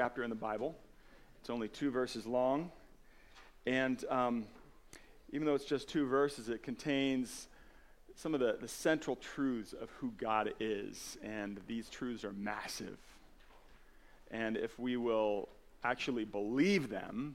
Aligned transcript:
chapter 0.00 0.22
in 0.22 0.30
the 0.30 0.36
Bible. 0.36 0.76
It's 1.40 1.50
only 1.50 1.66
two 1.66 1.90
verses 1.90 2.24
long. 2.24 2.70
And 3.66 4.04
um, 4.08 4.44
even 5.32 5.44
though 5.44 5.56
it's 5.56 5.64
just 5.64 5.88
two 5.88 6.06
verses, 6.06 6.48
it 6.48 6.62
contains 6.62 7.48
some 8.14 8.32
of 8.32 8.38
the, 8.38 8.56
the 8.60 8.68
central 8.68 9.16
truths 9.16 9.72
of 9.72 9.90
who 9.98 10.12
God 10.16 10.54
is. 10.60 11.18
And 11.20 11.58
these 11.66 11.88
truths 11.88 12.22
are 12.22 12.32
massive. 12.32 12.96
And 14.30 14.56
if 14.56 14.78
we 14.78 14.96
will 14.96 15.48
actually 15.82 16.24
believe 16.24 16.90
them, 16.90 17.34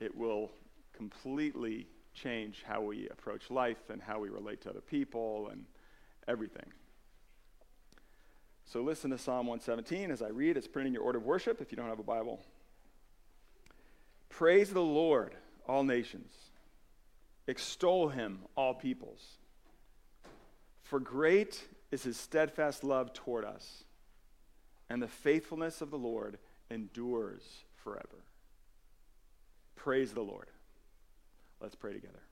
it 0.00 0.16
will 0.16 0.50
completely 0.96 1.86
change 2.12 2.64
how 2.66 2.80
we 2.80 3.08
approach 3.08 3.52
life 3.52 3.88
and 3.88 4.02
how 4.02 4.18
we 4.18 4.30
relate 4.30 4.62
to 4.62 4.70
other 4.70 4.80
people 4.80 5.50
and 5.52 5.64
everything. 6.26 6.66
So 8.66 8.82
listen 8.82 9.10
to 9.12 9.18
Psalm 9.18 9.46
117 9.46 10.10
as 10.10 10.22
I 10.22 10.28
read. 10.28 10.56
It's 10.56 10.66
printed 10.66 10.88
in 10.88 10.94
your 10.94 11.04
order 11.04 11.18
of 11.18 11.24
worship 11.24 11.60
if 11.60 11.70
you 11.70 11.76
don't 11.76 11.88
have 11.88 12.00
a 12.00 12.04
Bible. 12.04 12.40
Praise 14.28 14.70
the 14.70 14.82
Lord, 14.82 15.34
all 15.68 15.84
nations. 15.84 16.32
Extol 17.46 18.08
him, 18.08 18.40
all 18.56 18.74
peoples. 18.74 19.38
For 20.82 20.98
great 20.98 21.64
is 21.92 22.02
his 22.02 22.16
steadfast 22.16 22.82
love 22.82 23.12
toward 23.12 23.44
us, 23.44 23.84
and 24.90 25.00
the 25.00 25.08
faithfulness 25.08 25.80
of 25.80 25.90
the 25.90 25.98
Lord 25.98 26.38
endures 26.68 27.64
forever. 27.76 28.24
Praise 29.76 30.12
the 30.12 30.22
Lord. 30.22 30.48
Let's 31.60 31.76
pray 31.76 31.92
together. 31.92 32.25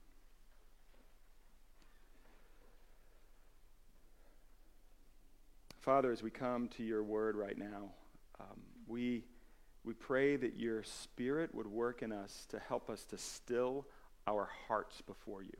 Father, 5.85 6.11
as 6.11 6.23
we 6.23 6.31
come 6.31 6.67
to 6.69 6.83
your 6.83 7.03
word 7.03 7.35
right 7.35 7.59
now, 7.59 7.91
um, 8.39 8.59
we, 8.87 9.23
we 9.83 9.93
pray 9.93 10.35
that 10.35 10.57
your 10.57 10.81
spirit 10.81 11.53
would 11.53 11.67
work 11.67 12.01
in 12.01 12.11
us 12.11 12.47
to 12.49 12.57
help 12.57 12.89
us 12.89 13.05
to 13.05 13.19
still 13.19 13.85
our 14.25 14.49
hearts 14.67 15.01
before 15.01 15.43
you. 15.43 15.53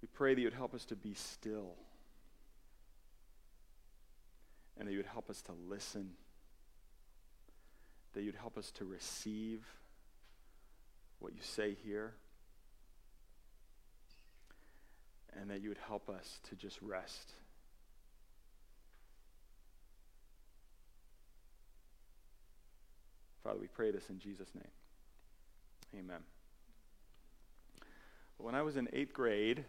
We 0.00 0.06
pray 0.06 0.34
that 0.36 0.40
you 0.40 0.46
would 0.46 0.54
help 0.54 0.72
us 0.72 0.84
to 0.84 0.94
be 0.94 1.14
still 1.14 1.74
and 4.78 4.86
that 4.86 4.92
you 4.92 4.98
would 4.98 5.06
help 5.06 5.28
us 5.28 5.42
to 5.42 5.52
listen, 5.68 6.10
that 8.14 8.22
you'd 8.22 8.36
help 8.36 8.56
us 8.56 8.70
to 8.70 8.84
receive 8.84 9.66
what 11.18 11.32
you 11.32 11.40
say 11.42 11.76
here. 11.84 12.14
And 15.38 15.50
that 15.50 15.60
you 15.60 15.68
would 15.68 15.78
help 15.86 16.08
us 16.08 16.40
to 16.48 16.56
just 16.56 16.80
rest. 16.82 17.32
Father, 23.42 23.58
we 23.60 23.66
pray 23.68 23.90
this 23.90 24.10
in 24.10 24.18
Jesus' 24.18 24.54
name. 24.54 24.70
Amen. 25.98 26.20
When 28.36 28.54
I 28.54 28.62
was 28.62 28.76
in 28.76 28.88
eighth 28.92 29.12
grade, 29.12 29.64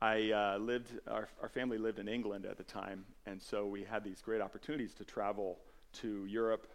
I 0.00 0.30
uh, 0.30 0.58
lived, 0.58 0.92
our, 1.08 1.28
our 1.42 1.48
family 1.48 1.78
lived 1.78 1.98
in 1.98 2.08
England 2.08 2.46
at 2.46 2.56
the 2.56 2.62
time, 2.62 3.04
and 3.26 3.42
so 3.42 3.66
we 3.66 3.84
had 3.84 4.04
these 4.04 4.22
great 4.22 4.40
opportunities 4.40 4.94
to 4.94 5.04
travel 5.04 5.58
to 5.94 6.24
Europe 6.26 6.66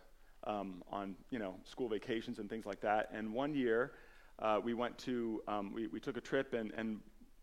um, 0.46 0.84
on, 0.92 1.16
you 1.30 1.40
know, 1.40 1.56
school 1.64 1.90
vacations 1.90 2.40
and 2.40 2.50
things 2.50 2.66
like 2.66 2.82
that. 2.82 3.10
And 3.14 3.34
one 3.34 3.54
year, 3.54 3.92
uh, 4.40 4.60
we 4.64 4.74
went 4.74 4.98
to, 5.00 5.42
um, 5.48 5.74
we, 5.74 5.88
we 5.88 6.00
took 6.00 6.18
a 6.18 6.22
trip, 6.22 6.54
and, 6.54 6.72
and 6.76 7.00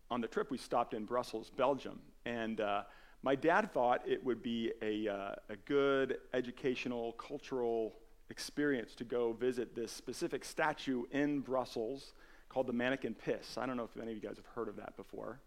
on 0.09 0.21
the 0.21 0.27
trip, 0.27 0.51
we 0.51 0.57
stopped 0.57 0.93
in 0.93 1.05
Brussels, 1.05 1.51
Belgium. 1.55 1.99
And 2.25 2.61
uh, 2.61 2.83
my 3.23 3.35
dad 3.35 3.73
thought 3.73 4.01
it 4.07 4.23
would 4.23 4.41
be 4.41 4.71
a, 4.81 5.07
uh, 5.07 5.35
a 5.49 5.55
good 5.65 6.17
educational, 6.33 7.13
cultural 7.13 7.93
experience 8.29 8.95
to 8.95 9.03
go 9.03 9.33
visit 9.33 9.75
this 9.75 9.91
specific 9.91 10.43
statue 10.43 11.03
in 11.11 11.39
Brussels 11.39 12.13
called 12.49 12.67
the 12.67 12.73
Manneken 12.73 13.17
Pis. 13.17 13.57
I 13.57 13.65
don't 13.65 13.77
know 13.77 13.83
if 13.83 14.01
any 14.01 14.11
of 14.11 14.17
you 14.17 14.27
guys 14.27 14.37
have 14.37 14.45
heard 14.47 14.67
of 14.67 14.75
that 14.77 14.95
before. 14.97 15.39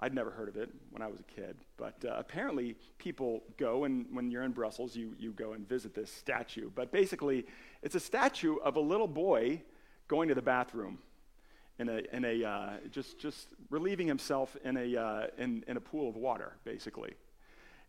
I'd 0.00 0.12
never 0.12 0.30
heard 0.30 0.48
of 0.48 0.56
it 0.56 0.70
when 0.90 1.02
I 1.02 1.06
was 1.06 1.20
a 1.20 1.22
kid, 1.22 1.56
but 1.76 2.04
uh, 2.04 2.14
apparently 2.18 2.74
people 2.98 3.44
go, 3.56 3.84
and 3.84 4.06
when 4.12 4.28
you're 4.28 4.42
in 4.42 4.50
Brussels, 4.50 4.96
you, 4.96 5.14
you 5.18 5.30
go 5.32 5.52
and 5.52 5.68
visit 5.68 5.94
this 5.94 6.10
statue. 6.10 6.68
But 6.74 6.90
basically, 6.90 7.46
it's 7.80 7.94
a 7.94 8.00
statue 8.00 8.56
of 8.56 8.74
a 8.74 8.80
little 8.80 9.06
boy 9.06 9.62
going 10.08 10.28
to 10.28 10.34
the 10.34 10.42
bathroom 10.42 10.98
in 11.78 11.88
a, 11.88 12.00
in 12.12 12.24
a 12.24 12.44
uh, 12.44 12.70
just, 12.90 13.20
just 13.20 13.48
relieving 13.74 14.06
himself 14.06 14.56
in 14.62 14.76
a, 14.76 14.96
uh, 14.96 15.26
in, 15.36 15.64
in 15.66 15.76
a 15.76 15.80
pool 15.80 16.08
of 16.08 16.14
water, 16.14 16.52
basically. 16.64 17.12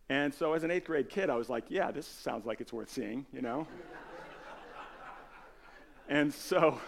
And 0.09 0.33
so 0.33 0.53
as 0.53 0.63
an 0.63 0.71
eighth 0.71 0.85
grade 0.85 1.09
kid, 1.09 1.29
I 1.29 1.35
was 1.35 1.47
like, 1.47 1.65
yeah, 1.69 1.91
this 1.91 2.07
sounds 2.07 2.43
like 2.43 2.59
it's 2.59 2.73
worth 2.73 2.89
seeing, 2.89 3.23
you 3.31 3.43
know? 3.43 3.67
and 6.09 6.33
so 6.33 6.79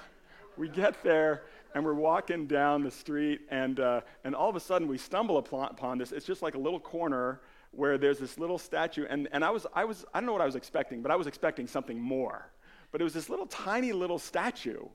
we 0.58 0.68
get 0.68 1.04
there 1.04 1.44
and 1.76 1.86
we're 1.86 1.94
walking 1.94 2.48
down 2.48 2.84
the 2.84 2.90
street 2.90 3.42
and, 3.52 3.80
uh, 3.80 4.02
and 4.24 4.34
all 4.34 4.50
of 4.50 4.56
a 4.56 4.60
sudden 4.60 4.88
we 4.88 4.98
stumble 4.98 5.38
upon 5.38 6.00
this. 6.00 6.12
It's 6.12 6.26
just 6.26 6.42
like 6.42 6.56
a 6.56 6.60
little 6.60 6.80
corner 6.80 7.42
where 7.70 8.00
there's 8.00 8.18
this 8.18 8.40
little 8.40 8.58
statue. 8.58 9.06
And, 9.08 9.28
and 9.32 9.46
I, 9.46 9.52
was, 9.52 9.68
I, 9.76 9.86
was, 9.86 10.06
I 10.12 10.20
don't 10.20 10.26
know 10.26 10.34
what 10.34 10.42
I 10.42 10.46
was 10.46 10.56
expecting, 10.56 11.04
but 11.04 11.12
I 11.12 11.16
was 11.16 11.28
expecting 11.28 11.68
something 11.68 12.02
more. 12.02 12.52
But 12.92 13.02
it 13.02 13.04
was 13.04 13.14
this 13.14 13.30
little 13.30 13.46
tiny 13.46 13.92
little 13.92 14.18
statue 14.18 14.88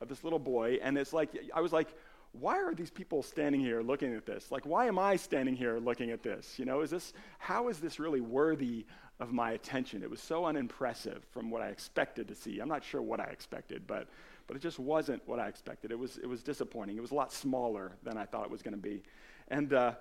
of 0.00 0.08
this 0.08 0.24
little 0.24 0.38
boy, 0.38 0.78
and 0.82 0.96
it's 0.96 1.12
like, 1.12 1.28
I 1.54 1.60
was 1.60 1.74
like, 1.74 1.88
why 2.32 2.58
are 2.58 2.74
these 2.74 2.90
people 2.90 3.22
standing 3.22 3.60
here 3.60 3.82
looking 3.82 4.14
at 4.14 4.24
this? 4.24 4.50
Like, 4.52 4.64
why 4.64 4.86
am 4.86 4.98
I 4.98 5.16
standing 5.16 5.56
here 5.56 5.78
looking 5.78 6.10
at 6.10 6.22
this? 6.22 6.58
You 6.58 6.64
know, 6.64 6.80
is 6.80 6.90
this, 6.90 7.12
how 7.38 7.68
is 7.68 7.80
this 7.80 7.98
really 7.98 8.20
worthy 8.20 8.86
of 9.18 9.32
my 9.32 9.52
attention? 9.52 10.02
It 10.02 10.10
was 10.10 10.20
so 10.20 10.44
unimpressive 10.44 11.24
from 11.32 11.50
what 11.50 11.60
I 11.60 11.68
expected 11.68 12.28
to 12.28 12.34
see. 12.34 12.60
I'm 12.60 12.68
not 12.68 12.84
sure 12.84 13.02
what 13.02 13.18
I 13.18 13.24
expected, 13.24 13.86
but, 13.86 14.08
but 14.46 14.56
it 14.56 14.62
just 14.62 14.78
wasn't 14.78 15.26
what 15.26 15.40
I 15.40 15.48
expected. 15.48 15.90
It 15.90 15.98
was, 15.98 16.18
it 16.18 16.26
was 16.26 16.42
disappointing. 16.42 16.96
It 16.96 17.00
was 17.00 17.10
a 17.10 17.16
lot 17.16 17.32
smaller 17.32 17.92
than 18.04 18.16
I 18.16 18.26
thought 18.26 18.44
it 18.44 18.50
was 18.50 18.62
going 18.62 18.76
to 18.76 18.80
be. 18.80 19.02
And 19.48 19.72
uh, 19.72 19.94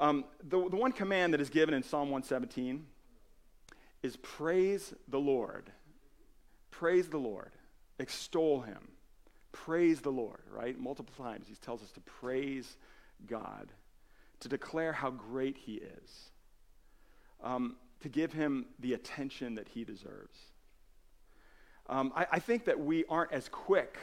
um, 0.00 0.24
the, 0.42 0.68
the 0.68 0.76
one 0.76 0.90
command 0.90 1.32
that 1.34 1.40
is 1.40 1.48
given 1.48 1.74
in 1.74 1.84
Psalm 1.84 2.10
117 2.10 2.84
is 4.02 4.16
praise 4.16 4.94
the 5.06 5.20
Lord. 5.20 5.70
Praise 6.72 7.08
the 7.08 7.18
Lord. 7.18 7.52
Extol 8.00 8.62
him 8.62 8.88
praise 9.52 10.00
the 10.00 10.10
Lord, 10.10 10.42
right? 10.50 10.78
Multiple 10.78 11.14
times 11.24 11.46
he 11.48 11.54
tells 11.54 11.82
us 11.82 11.90
to 11.92 12.00
praise 12.00 12.76
God, 13.26 13.72
to 14.40 14.48
declare 14.48 14.92
how 14.92 15.10
great 15.10 15.56
he 15.56 15.74
is, 15.74 16.30
um, 17.42 17.76
to 18.00 18.08
give 18.08 18.32
him 18.32 18.66
the 18.78 18.94
attention 18.94 19.54
that 19.56 19.68
he 19.68 19.84
deserves. 19.84 20.38
Um, 21.88 22.12
I, 22.14 22.26
I 22.32 22.38
think 22.38 22.66
that 22.66 22.78
we 22.78 23.04
aren't 23.08 23.32
as 23.32 23.48
quick 23.48 23.98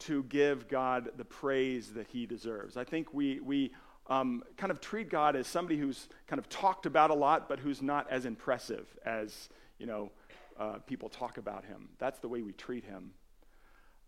to 0.00 0.22
give 0.24 0.68
God 0.68 1.10
the 1.16 1.24
praise 1.24 1.92
that 1.92 2.06
he 2.06 2.24
deserves. 2.24 2.76
I 2.76 2.84
think 2.84 3.12
we, 3.12 3.38
we 3.40 3.72
um, 4.08 4.42
kind 4.56 4.70
of 4.70 4.80
treat 4.80 5.10
God 5.10 5.36
as 5.36 5.46
somebody 5.46 5.78
who's 5.78 6.08
kind 6.26 6.38
of 6.38 6.48
talked 6.48 6.86
about 6.86 7.10
a 7.10 7.14
lot, 7.14 7.48
but 7.48 7.60
who's 7.60 7.82
not 7.82 8.10
as 8.10 8.24
impressive 8.24 8.86
as, 9.04 9.50
you 9.78 9.86
know, 9.86 10.10
uh, 10.58 10.78
people 10.86 11.08
talk 11.08 11.38
about 11.38 11.64
him. 11.64 11.90
That's 11.98 12.18
the 12.18 12.28
way 12.28 12.42
we 12.42 12.52
treat 12.52 12.84
him. 12.84 13.12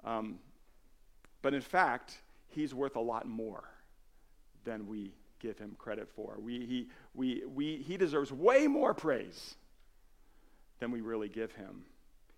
Um, 0.05 0.39
but 1.43 1.55
in 1.55 1.61
fact, 1.61 2.15
he's 2.49 2.73
worth 2.73 2.97
a 2.97 3.01
lot 3.01 3.27
more 3.27 3.65
than 4.65 4.87
we 4.87 5.13
give 5.41 5.59
him 5.59 5.75
credit 5.77 6.09
for. 6.09 6.39
We, 6.41 6.65
he, 6.65 6.89
we, 7.15 7.43
we, 7.53 7.77
he 7.79 7.97
deserves 7.97 8.33
way 8.33 8.69
more 8.69 8.95
praise 8.95 9.57
than 10.79 10.91
we 10.91 11.01
really 11.01 11.29
give 11.29 11.53
him. 11.53 11.85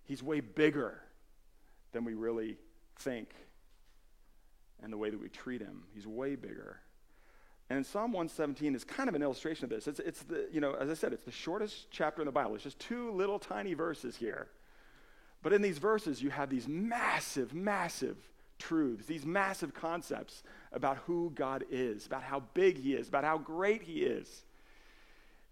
He's 0.03 0.21
way 0.21 0.39
bigger 0.39 1.01
than 1.91 2.03
we 2.03 2.15
really 2.15 2.57
think 2.99 3.33
and 4.83 4.91
the 4.91 4.97
way 4.97 5.09
that 5.09 5.21
we 5.21 5.29
treat 5.29 5.61
him. 5.61 5.83
He's 5.93 6.07
way 6.07 6.35
bigger. 6.35 6.79
And 7.69 7.85
Psalm 7.85 8.11
117 8.11 8.75
is 8.75 8.83
kind 8.83 9.09
of 9.09 9.15
an 9.15 9.23
illustration 9.23 9.63
of 9.63 9.69
this. 9.69 9.87
It's, 9.87 9.99
it's 9.99 10.23
the, 10.23 10.47
you 10.51 10.61
know, 10.61 10.73
as 10.73 10.89
I 10.89 10.93
said, 10.93 11.13
it's 11.13 11.23
the 11.23 11.31
shortest 11.31 11.89
chapter 11.89 12.21
in 12.21 12.27
the 12.27 12.31
Bible. 12.31 12.53
It's 12.55 12.63
just 12.63 12.79
two 12.79 13.11
little 13.11 13.39
tiny 13.39 13.73
verses 13.73 14.15
here. 14.15 14.47
But 15.41 15.53
in 15.53 15.61
these 15.61 15.77
verses, 15.77 16.21
you 16.21 16.29
have 16.29 16.49
these 16.49 16.67
massive, 16.67 17.53
massive 17.53 18.17
truths, 18.57 19.05
these 19.05 19.25
massive 19.25 19.73
concepts 19.73 20.43
about 20.71 20.97
who 21.05 21.31
God 21.35 21.63
is, 21.69 22.05
about 22.05 22.23
how 22.23 22.43
big 22.53 22.77
He 22.77 22.93
is, 22.93 23.07
about 23.07 23.23
how 23.23 23.37
great 23.37 23.83
He 23.83 24.03
is. 24.03 24.45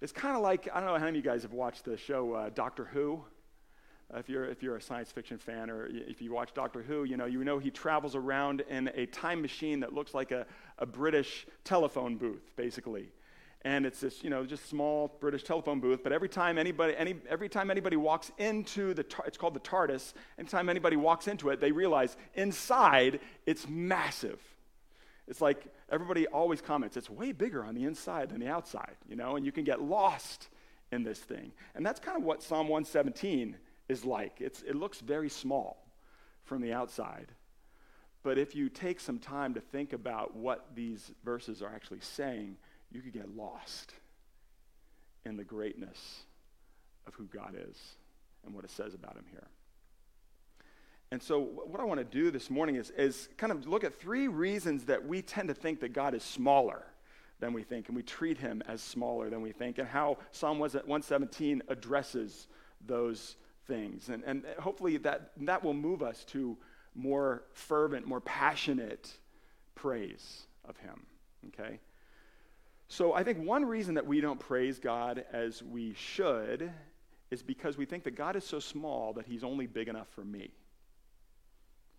It's 0.01 0.11
kind 0.11 0.35
of 0.35 0.41
like 0.41 0.67
I 0.73 0.79
don't 0.79 0.89
know 0.89 0.97
how 0.97 1.05
many 1.05 1.19
of 1.19 1.25
you 1.25 1.31
guys 1.31 1.43
have 1.43 1.53
watched 1.53 1.85
the 1.85 1.97
show 1.97 2.33
uh, 2.33 2.49
Doctor 2.49 2.85
Who. 2.85 3.23
Uh, 4.13 4.19
if 4.19 4.27
you're 4.29 4.45
if 4.45 4.61
you're 4.61 4.75
a 4.75 4.81
science 4.81 5.11
fiction 5.11 5.37
fan 5.37 5.69
or 5.69 5.87
if 5.87 6.21
you 6.21 6.33
watch 6.33 6.53
Doctor 6.53 6.81
Who, 6.81 7.03
you 7.03 7.17
know 7.17 7.25
you 7.25 7.43
know 7.43 7.59
he 7.59 7.71
travels 7.71 8.15
around 8.15 8.61
in 8.69 8.89
a 8.95 9.05
time 9.07 9.41
machine 9.41 9.79
that 9.79 9.93
looks 9.93 10.13
like 10.13 10.31
a, 10.31 10.45
a 10.79 10.85
British 10.85 11.47
telephone 11.63 12.17
booth, 12.17 12.51
basically 12.55 13.09
and 13.65 13.85
it's 13.85 14.01
this, 14.01 14.23
you 14.23 14.29
know, 14.29 14.45
just 14.45 14.67
small 14.67 15.17
British 15.21 15.43
telephone 15.43 15.79
booth. 15.79 16.03
But 16.03 16.11
every 16.11 16.27
time 16.27 16.57
anybody, 16.57 16.95
any, 16.97 17.15
every 17.29 17.47
time 17.47 17.71
anybody 17.71 17.95
walks 17.95 18.31
into 18.37 18.93
the, 18.93 19.05
it's 19.25 19.37
called 19.37 19.53
the 19.53 19.61
TARDIS. 19.61 20.13
Anytime 20.37 20.67
anybody 20.67 20.97
walks 20.97 21.27
into 21.27 21.49
it, 21.49 21.61
they 21.61 21.71
realize 21.71 22.17
inside 22.33 23.21
it's 23.45 23.67
massive. 23.67 24.41
It's 25.27 25.39
like 25.39 25.65
everybody 25.89 26.27
always 26.27 26.61
comments, 26.61 26.97
it's 26.97 27.09
way 27.09 27.31
bigger 27.31 27.63
on 27.63 27.75
the 27.75 27.85
inside 27.85 28.29
than 28.29 28.41
the 28.41 28.49
outside, 28.49 28.95
you 29.07 29.15
know, 29.15 29.37
and 29.37 29.45
you 29.45 29.53
can 29.53 29.63
get 29.63 29.81
lost 29.81 30.49
in 30.91 31.03
this 31.03 31.19
thing. 31.19 31.53
And 31.75 31.85
that's 31.85 32.01
kind 32.01 32.17
of 32.17 32.23
what 32.23 32.43
Psalm 32.43 32.67
117 32.67 33.55
is 33.87 34.03
like. 34.03 34.41
It's, 34.41 34.61
it 34.63 34.75
looks 34.75 34.99
very 34.99 35.29
small 35.29 35.87
from 36.43 36.61
the 36.61 36.73
outside. 36.73 37.27
But 38.23 38.37
if 38.37 38.55
you 38.55 38.69
take 38.69 38.99
some 38.99 39.19
time 39.19 39.53
to 39.53 39.61
think 39.61 39.93
about 39.93 40.35
what 40.35 40.67
these 40.75 41.11
verses 41.23 41.61
are 41.61 41.73
actually 41.73 41.99
saying, 42.01 42.57
you 42.93 43.01
could 43.01 43.13
get 43.13 43.35
lost 43.35 43.93
in 45.25 45.35
the 45.35 45.43
greatness 45.43 46.21
of 47.07 47.15
who 47.15 47.25
God 47.25 47.55
is 47.69 47.77
and 48.45 48.53
what 48.53 48.63
it 48.63 48.71
says 48.71 48.93
about 48.93 49.15
him 49.15 49.25
here. 49.31 49.47
And 51.11 51.21
so, 51.21 51.39
what 51.39 51.79
I 51.79 51.83
want 51.83 51.99
to 51.99 52.05
do 52.05 52.31
this 52.31 52.49
morning 52.49 52.75
is, 52.75 52.91
is 52.91 53.29
kind 53.37 53.51
of 53.51 53.67
look 53.67 53.83
at 53.83 53.99
three 53.99 54.27
reasons 54.27 54.85
that 54.85 55.05
we 55.05 55.21
tend 55.21 55.47
to 55.49 55.53
think 55.53 55.79
that 55.81 55.93
God 55.93 56.15
is 56.15 56.23
smaller 56.23 56.83
than 57.39 57.53
we 57.53 57.61
think, 57.61 57.87
and 57.87 57.95
we 57.95 58.03
treat 58.03 58.37
him 58.37 58.63
as 58.67 58.81
smaller 58.81 59.29
than 59.29 59.41
we 59.41 59.51
think, 59.51 59.77
and 59.77 59.87
how 59.87 60.17
Psalm 60.31 60.59
117 60.59 61.61
addresses 61.67 62.47
those 62.85 63.35
things. 63.67 64.09
And, 64.09 64.23
and 64.23 64.43
hopefully, 64.59 64.97
that, 64.97 65.31
that 65.41 65.63
will 65.63 65.73
move 65.75 66.01
us 66.01 66.23
to 66.25 66.57
more 66.95 67.43
fervent, 67.53 68.07
more 68.07 68.21
passionate 68.21 69.11
praise 69.75 70.47
of 70.67 70.77
him. 70.77 71.05
Okay? 71.49 71.79
So, 72.95 73.11
I 73.11 73.23
think 73.23 73.39
one 73.39 73.65
reason 73.65 73.95
that 73.95 74.05
we 74.05 74.21
don't 74.21 74.39
praise 74.39 74.77
God 74.77 75.25
as 75.33 75.63
we 75.63 75.95
should 75.95 76.71
is 77.31 77.41
because 77.41 77.75
we 77.75 77.85
think 77.85 78.03
that 78.03 78.15
God 78.15 78.35
is 78.35 78.43
so 78.43 78.59
small 78.59 79.13
that 79.13 79.25
he's 79.25 79.43
only 79.43 79.65
big 79.65 79.87
enough 79.87 80.07
for 80.09 80.23
me. 80.23 80.51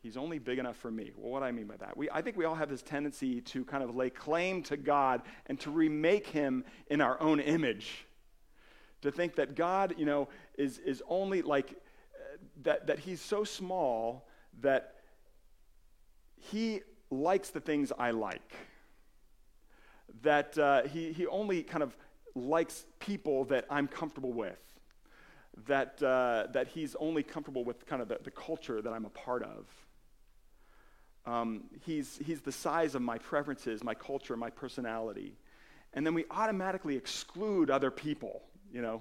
He's 0.04 0.16
only 0.16 0.38
big 0.38 0.60
enough 0.60 0.76
for 0.76 0.92
me. 0.92 1.10
Well, 1.16 1.32
what 1.32 1.40
do 1.40 1.46
I 1.46 1.50
mean 1.50 1.66
by 1.66 1.78
that? 1.78 1.96
We, 1.96 2.08
I 2.10 2.22
think 2.22 2.36
we 2.36 2.44
all 2.44 2.54
have 2.54 2.70
this 2.70 2.80
tendency 2.80 3.40
to 3.40 3.64
kind 3.64 3.82
of 3.82 3.96
lay 3.96 4.08
claim 4.08 4.62
to 4.64 4.76
God 4.76 5.22
and 5.46 5.58
to 5.62 5.70
remake 5.72 6.28
him 6.28 6.62
in 6.86 7.00
our 7.00 7.20
own 7.20 7.40
image. 7.40 8.06
To 9.02 9.10
think 9.10 9.34
that 9.34 9.56
God, 9.56 9.96
you 9.98 10.06
know, 10.06 10.28
is, 10.56 10.78
is 10.78 11.02
only 11.08 11.42
like, 11.42 11.72
uh, 11.72 12.36
that, 12.62 12.86
that 12.86 13.00
he's 13.00 13.20
so 13.20 13.42
small 13.42 14.28
that 14.60 14.94
he 16.36 16.82
likes 17.10 17.50
the 17.50 17.60
things 17.60 17.90
I 17.98 18.12
like. 18.12 18.52
That 20.22 20.56
uh, 20.58 20.82
he, 20.84 21.12
he 21.12 21.26
only 21.26 21.62
kind 21.62 21.82
of 21.82 21.96
likes 22.34 22.84
people 22.98 23.44
that 23.46 23.66
I'm 23.70 23.88
comfortable 23.88 24.32
with. 24.32 24.58
That, 25.66 26.02
uh, 26.02 26.48
that 26.52 26.68
he's 26.68 26.96
only 26.96 27.22
comfortable 27.22 27.64
with 27.64 27.86
kind 27.86 28.02
of 28.02 28.08
the, 28.08 28.18
the 28.24 28.30
culture 28.30 28.82
that 28.82 28.92
I'm 28.92 29.04
a 29.04 29.10
part 29.10 29.44
of 29.44 29.66
um, 31.26 31.64
he's, 31.84 32.18
he's 32.24 32.40
the 32.40 32.52
size 32.52 32.94
of 32.94 33.02
my 33.02 33.18
preferences, 33.18 33.82
my 33.82 33.94
culture, 33.94 34.36
my 34.36 34.50
personality. 34.50 35.36
And 35.94 36.04
then 36.04 36.14
we 36.14 36.24
automatically 36.30 36.96
exclude 36.96 37.70
other 37.70 37.90
people, 37.90 38.42
you 38.72 38.82
know, 38.82 39.00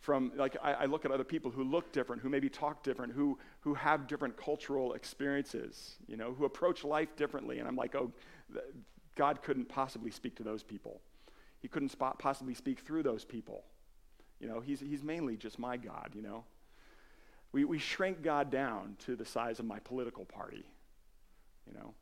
from, 0.00 0.32
like, 0.36 0.56
I, 0.62 0.72
I, 0.72 0.84
look 0.84 1.06
at 1.06 1.10
other 1.10 1.24
people 1.24 1.50
who 1.50 1.64
look 1.64 1.90
different, 1.90 2.20
who 2.20 2.28
maybe 2.28 2.50
talk 2.50 2.82
different, 2.82 3.14
who, 3.14 3.38
who 3.60 3.72
have 3.74 4.06
different 4.06 4.36
cultural 4.36 4.92
experiences, 4.92 5.96
you 6.06 6.18
know, 6.18 6.34
who 6.34 6.44
approach 6.44 6.84
life 6.84 7.16
differently. 7.16 7.58
And 7.58 7.66
I'm 7.66 7.76
like, 7.76 7.94
oh, 7.94 8.12
God 9.14 9.42
couldn't 9.42 9.68
possibly 9.68 10.10
speak 10.10 10.36
to 10.36 10.42
those 10.42 10.62
people. 10.62 11.00
He 11.60 11.68
couldn't 11.68 11.90
spot, 11.90 12.18
possibly 12.18 12.54
speak 12.54 12.80
through 12.80 13.02
those 13.02 13.24
people. 13.24 13.64
You 14.40 14.48
know, 14.48 14.60
he's, 14.60 14.80
he's 14.80 15.02
mainly 15.02 15.36
just 15.36 15.58
my 15.58 15.76
God, 15.76 16.10
you 16.14 16.22
know. 16.22 16.44
We, 17.52 17.64
we 17.64 17.78
shrink 17.78 18.22
God 18.22 18.50
down 18.50 18.96
to 19.06 19.16
the 19.16 19.24
size 19.24 19.60
of 19.60 19.64
my 19.64 19.78
political 19.78 20.24
party 20.24 20.64
you 21.66 21.74
know 21.74 21.94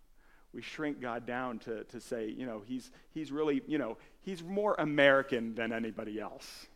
we 0.52 0.62
shrink 0.62 1.00
god 1.00 1.26
down 1.26 1.58
to, 1.58 1.84
to 1.84 2.00
say 2.00 2.28
you 2.28 2.46
know 2.46 2.62
he's, 2.66 2.90
he's 3.12 3.32
really 3.32 3.62
you 3.66 3.78
know 3.78 3.96
he's 4.20 4.42
more 4.42 4.74
american 4.78 5.54
than 5.54 5.72
anybody 5.72 6.20
else 6.20 6.66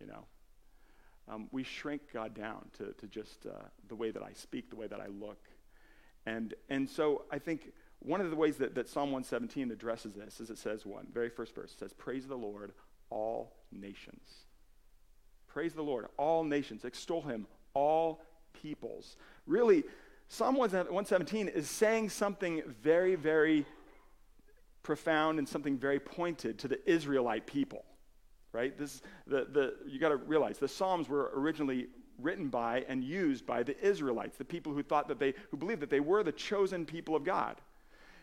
you 0.00 0.06
know 0.06 0.24
um, 1.28 1.48
we 1.52 1.62
shrink 1.62 2.02
god 2.12 2.34
down 2.34 2.64
to, 2.76 2.92
to 2.98 3.06
just 3.06 3.46
uh, 3.46 3.52
the 3.88 3.94
way 3.94 4.10
that 4.10 4.22
i 4.22 4.32
speak 4.32 4.70
the 4.70 4.76
way 4.76 4.86
that 4.86 5.00
i 5.00 5.06
look 5.06 5.48
and 6.26 6.54
and 6.68 6.88
so 6.88 7.24
i 7.30 7.38
think 7.38 7.72
one 8.04 8.20
of 8.20 8.30
the 8.30 8.36
ways 8.36 8.56
that, 8.56 8.74
that 8.74 8.88
psalm 8.88 9.12
117 9.12 9.70
addresses 9.70 10.14
this 10.14 10.40
is 10.40 10.50
it 10.50 10.58
says 10.58 10.84
one 10.84 11.06
very 11.12 11.28
first 11.28 11.54
verse 11.54 11.74
says 11.78 11.92
praise 11.92 12.26
the 12.26 12.36
lord 12.36 12.72
all 13.10 13.52
nations 13.70 14.44
praise 15.48 15.74
the 15.74 15.82
lord 15.82 16.06
all 16.16 16.44
nations 16.44 16.84
extol 16.84 17.22
him 17.22 17.46
all 17.74 18.20
peoples 18.54 19.16
really 19.46 19.84
Psalm 20.32 20.56
117 20.56 21.48
is 21.48 21.68
saying 21.68 22.08
something 22.08 22.62
very, 22.82 23.16
very 23.16 23.66
profound 24.82 25.38
and 25.38 25.46
something 25.46 25.76
very 25.76 26.00
pointed 26.00 26.58
to 26.60 26.68
the 26.68 26.90
Israelite 26.90 27.46
people, 27.46 27.84
right? 28.50 28.76
This, 28.78 29.02
the, 29.26 29.46
the, 29.52 29.74
you 29.86 30.00
got 30.00 30.08
to 30.08 30.16
realize 30.16 30.56
the 30.56 30.68
Psalms 30.68 31.06
were 31.06 31.32
originally 31.36 31.88
written 32.18 32.48
by 32.48 32.86
and 32.88 33.04
used 33.04 33.44
by 33.44 33.62
the 33.62 33.78
Israelites, 33.86 34.38
the 34.38 34.44
people 34.46 34.72
who 34.72 34.82
thought 34.82 35.06
that 35.08 35.18
they, 35.18 35.34
who 35.50 35.58
believed 35.58 35.82
that 35.82 35.90
they 35.90 36.00
were 36.00 36.22
the 36.22 36.32
chosen 36.32 36.86
people 36.86 37.14
of 37.14 37.24
God. 37.24 37.60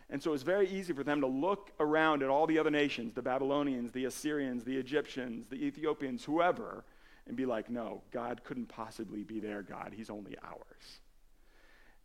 And 0.10 0.22
so 0.22 0.32
it 0.32 0.34
was 0.34 0.44
very 0.44 0.68
easy 0.68 0.92
for 0.94 1.04
them 1.04 1.22
to 1.22 1.28
look 1.28 1.72
around 1.80 2.24
at 2.24 2.30
all 2.30 2.48
the 2.48 2.58
other 2.58 2.72
nations, 2.72 3.14
the 3.14 3.22
Babylonians, 3.22 3.92
the 3.92 4.06
Assyrians, 4.06 4.64
the 4.64 4.78
Egyptians, 4.78 5.48
the 5.48 5.64
Ethiopians, 5.64 6.24
whoever, 6.24 6.84
and 7.28 7.38
be 7.38 7.46
like, 7.46 7.70
no, 7.70 8.02
God 8.12 8.44
couldn't 8.44 8.68
possibly 8.68 9.24
be 9.24 9.40
their 9.40 9.62
God. 9.62 9.94
He's 9.96 10.10
only 10.10 10.36
ours. 10.44 11.00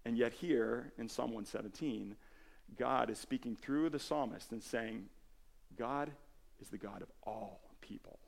And 0.05 0.19
yet, 0.19 0.35
here 0.35 0.93
in 0.99 1.09
Psalm 1.09 1.31
117, 1.31 2.15
God 2.79 3.09
is 3.09 3.19
speaking 3.19 3.57
through 3.57 3.89
the 3.89 3.99
psalmist 3.99 4.53
and 4.53 4.63
saying, 4.63 5.07
God 5.79 6.11
is 6.61 6.69
the 6.69 6.79
God 6.79 7.01
of 7.01 7.09
all 7.23 7.63
people. 7.81 8.19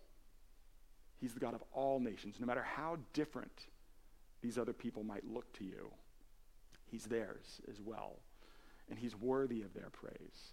He's 1.20 1.34
the 1.34 1.40
God 1.40 1.55
of 1.55 1.62
all 1.72 2.00
nations. 2.00 2.37
No 2.40 2.46
matter 2.46 2.62
how 2.62 2.96
different 3.12 3.67
these 4.43 4.56
other 4.56 4.72
people 4.72 5.05
might 5.05 5.25
look 5.26 5.52
to 5.55 5.64
you, 5.64 5.90
He's 6.87 7.05
theirs 7.05 7.61
as 7.69 7.81
well. 7.81 8.20
And 8.91 8.99
He's 8.99 9.17
worthy 9.17 9.62
of 9.62 9.75
their 9.75 9.91
praise. 9.91 10.53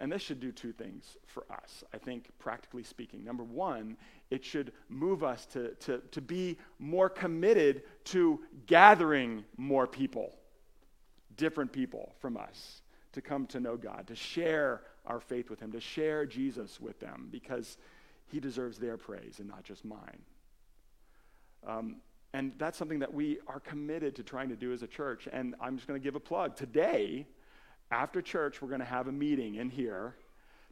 And 0.00 0.12
this 0.12 0.22
should 0.22 0.38
do 0.38 0.52
two 0.52 0.72
things 0.72 1.16
for 1.26 1.44
us, 1.50 1.82
I 1.92 1.98
think, 1.98 2.28
practically 2.38 2.84
speaking. 2.84 3.24
Number 3.24 3.42
one, 3.42 3.96
it 4.30 4.44
should 4.44 4.72
move 4.88 5.24
us 5.24 5.44
to, 5.46 5.74
to, 5.74 6.00
to 6.12 6.20
be 6.20 6.56
more 6.78 7.08
committed 7.08 7.82
to 8.04 8.40
gathering 8.66 9.44
more 9.56 9.88
people, 9.88 10.34
different 11.36 11.72
people 11.72 12.14
from 12.20 12.36
us, 12.36 12.82
to 13.12 13.20
come 13.20 13.46
to 13.46 13.58
know 13.58 13.76
God, 13.76 14.06
to 14.06 14.14
share 14.14 14.82
our 15.04 15.18
faith 15.18 15.50
with 15.50 15.58
Him, 15.58 15.72
to 15.72 15.80
share 15.80 16.26
Jesus 16.26 16.80
with 16.80 17.00
them, 17.00 17.28
because 17.32 17.76
He 18.26 18.38
deserves 18.38 18.78
their 18.78 18.96
praise 18.96 19.40
and 19.40 19.48
not 19.48 19.64
just 19.64 19.84
mine. 19.84 20.22
Um, 21.66 21.96
and 22.34 22.52
that's 22.58 22.76
something 22.76 22.98
that 22.98 23.12
we 23.12 23.38
are 23.46 23.60
committed 23.60 24.16
to 24.16 24.22
trying 24.22 24.50
to 24.50 24.56
do 24.56 24.72
as 24.72 24.82
a 24.82 24.86
church. 24.86 25.28
And 25.32 25.54
I'm 25.60 25.76
just 25.76 25.88
going 25.88 25.98
to 25.98 26.04
give 26.04 26.14
a 26.14 26.20
plug. 26.20 26.56
Today, 26.56 27.26
after 27.90 28.20
church, 28.20 28.60
we're 28.60 28.68
going 28.68 28.80
to 28.80 28.86
have 28.86 29.08
a 29.08 29.12
meeting 29.12 29.54
in 29.54 29.70
here 29.70 30.14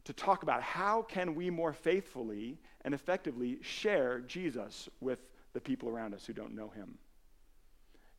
to 0.03 0.13
talk 0.13 0.43
about 0.43 0.61
how 0.61 1.01
can 1.01 1.35
we 1.35 1.49
more 1.49 1.73
faithfully 1.73 2.59
and 2.81 2.93
effectively 2.93 3.57
share 3.61 4.19
Jesus 4.21 4.87
with 5.01 5.19
the 5.53 5.59
people 5.59 5.89
around 5.89 6.13
us 6.13 6.25
who 6.25 6.33
don't 6.33 6.55
know 6.55 6.69
him. 6.69 6.97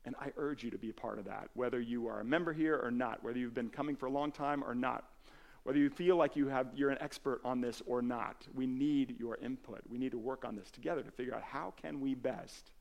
And 0.05 0.17
I 0.21 0.33
urge 0.37 0.65
you 0.65 0.71
to 0.71 0.79
be 0.79 0.91
a 0.91 0.95
part 0.95 1.19
of 1.19 1.27
that, 1.27 1.49
whether 1.55 1.81
you 1.81 2.09
are 2.09 2.21
a 2.21 2.25
member 2.25 2.53
here 2.53 2.81
or 2.83 2.91
not, 2.91 3.23
whether 3.23 3.39
you've 3.39 3.55
been 3.55 3.71
coming 3.71 3.95
for 3.95 4.07
a 4.07 4.11
long 4.11 4.33
time 4.33 4.65
or 4.65 4.75
not, 4.75 5.05
whether 5.63 5.79
you 5.79 5.91
feel 5.91 6.17
like 6.17 6.35
you 6.35 6.49
have, 6.49 6.69
you're 6.75 6.91
an 6.91 6.99
expert 7.01 7.41
on 7.45 7.61
this 7.61 7.83
or 7.87 8.03
not. 8.03 8.47
We 8.55 8.67
need 8.67 9.17
your 9.19 9.37
input. 9.37 9.81
We 9.89 9.99
need 9.99 10.13
to 10.13 10.19
work 10.19 10.45
on 10.45 10.57
this 10.57 10.71
together 10.71 11.03
to 11.03 11.11
figure 11.11 11.35
out 11.35 11.43
how 11.43 11.75
can 11.81 12.01
we 12.01 12.15
best 12.15 12.73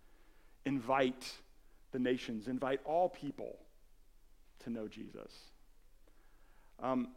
invite 0.68 1.32
the 1.92 2.00
nations, 2.00 2.48
invite 2.48 2.82
all 2.86 3.10
people 3.10 3.58
to 4.64 4.70
know 4.70 4.88
Jesus. 4.88 5.32
Um, 6.80 7.10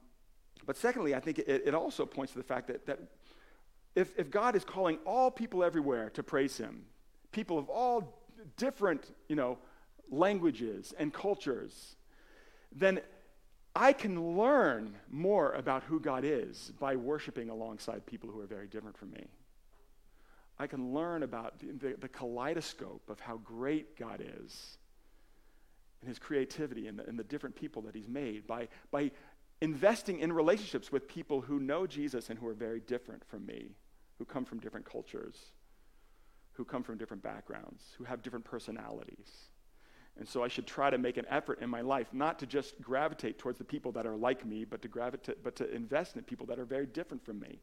but 0.64 0.76
secondly, 0.76 1.14
I 1.14 1.21
think 1.21 1.38
it, 1.38 1.62
it, 1.66 1.75
also 1.75 2.07
points 2.07 2.33
to 2.33 2.38
the 2.38 2.45
fact 2.45 2.69
that, 2.69 2.87
that 2.87 3.00
if, 3.95 4.16
if 4.16 4.30
God 4.30 4.54
is 4.54 4.64
calling 4.64 4.99
all 5.04 5.30
people 5.30 5.64
everywhere 5.64 6.11
to 6.11 6.23
praise 6.23 6.57
him, 6.57 6.85
people 7.33 7.59
of 7.59 7.69
all 7.69 8.23
different, 8.57 9.11
you 9.28 9.37
know, 9.37 9.59
languages 10.11 10.95
and 10.99 11.12
cultures, 11.12 11.97
then 12.73 13.00
I 13.75 13.92
can 13.92 14.37
learn 14.37 14.95
more 15.11 15.52
about 15.52 15.83
who 15.85 16.00
God 16.00 16.25
is 16.25 16.73
by 16.78 16.97
worshiping 16.97 17.50
alongside 17.50 18.07
people 18.07 18.30
who 18.30 18.40
are 18.40 18.47
very 18.47 18.66
different 18.66 18.97
from 18.97 19.11
me. 19.12 19.26
I 20.61 20.67
can 20.67 20.93
learn 20.93 21.23
about 21.23 21.59
the, 21.59 21.73
the, 21.73 21.97
the 21.99 22.09
kaleidoscope 22.09 23.09
of 23.09 23.19
how 23.19 23.38
great 23.38 23.99
God 23.99 24.23
is 24.43 24.76
and 26.02 26.09
his 26.09 26.19
creativity 26.19 26.87
and 26.87 26.99
the, 26.99 27.07
and 27.07 27.19
the 27.19 27.25
different 27.25 27.57
people 27.57 27.81
that 27.83 27.95
he's 27.95 28.09
made 28.09 28.47
by, 28.47 28.69
by 28.90 29.11
investing 29.62 30.21
in 30.21 30.31
relationships 30.31 30.93
with 30.93 31.09
people 31.09 31.40
who 31.40 31.61
know 31.61 31.87
Jesus 31.87 32.29
and 32.29 32.38
who 32.38 32.47
are 32.47 32.52
very 32.52 32.81
different 32.81 33.25
from 33.25 33.47
me, 33.47 33.71
who 34.19 34.26
come 34.26 34.45
from 34.45 34.61
different 34.61 34.85
cultures, 34.85 35.35
who 36.52 36.64
come 36.67 36.83
from 36.83 36.99
different 36.99 37.23
backgrounds, 37.23 37.83
who 37.97 38.05
have 38.05 38.21
different 38.21 38.45
personalities. 38.45 39.49
And 40.19 40.29
so 40.29 40.45
I 40.45 40.49
should 40.49 40.67
try 40.67 40.90
to 40.90 40.99
make 40.99 41.17
an 41.17 41.25
effort 41.31 41.62
in 41.62 41.71
my 41.71 41.81
life 41.81 42.09
not 42.12 42.38
to 42.40 42.47
just 42.47 42.79
gravitate 42.83 43.38
towards 43.38 43.57
the 43.57 43.64
people 43.64 43.93
that 43.93 44.07
are 44.07 44.17
like 44.17 44.45
me, 44.45 44.67
but 44.67 44.83
to 44.83 45.35
but 45.43 45.57
to 45.57 45.75
invest 45.75 46.17
in 46.17 46.23
people 46.25 46.45
that 46.47 46.59
are 46.59 46.67
very 46.67 46.85
different 46.85 47.25
from 47.25 47.40
me. 47.40 47.61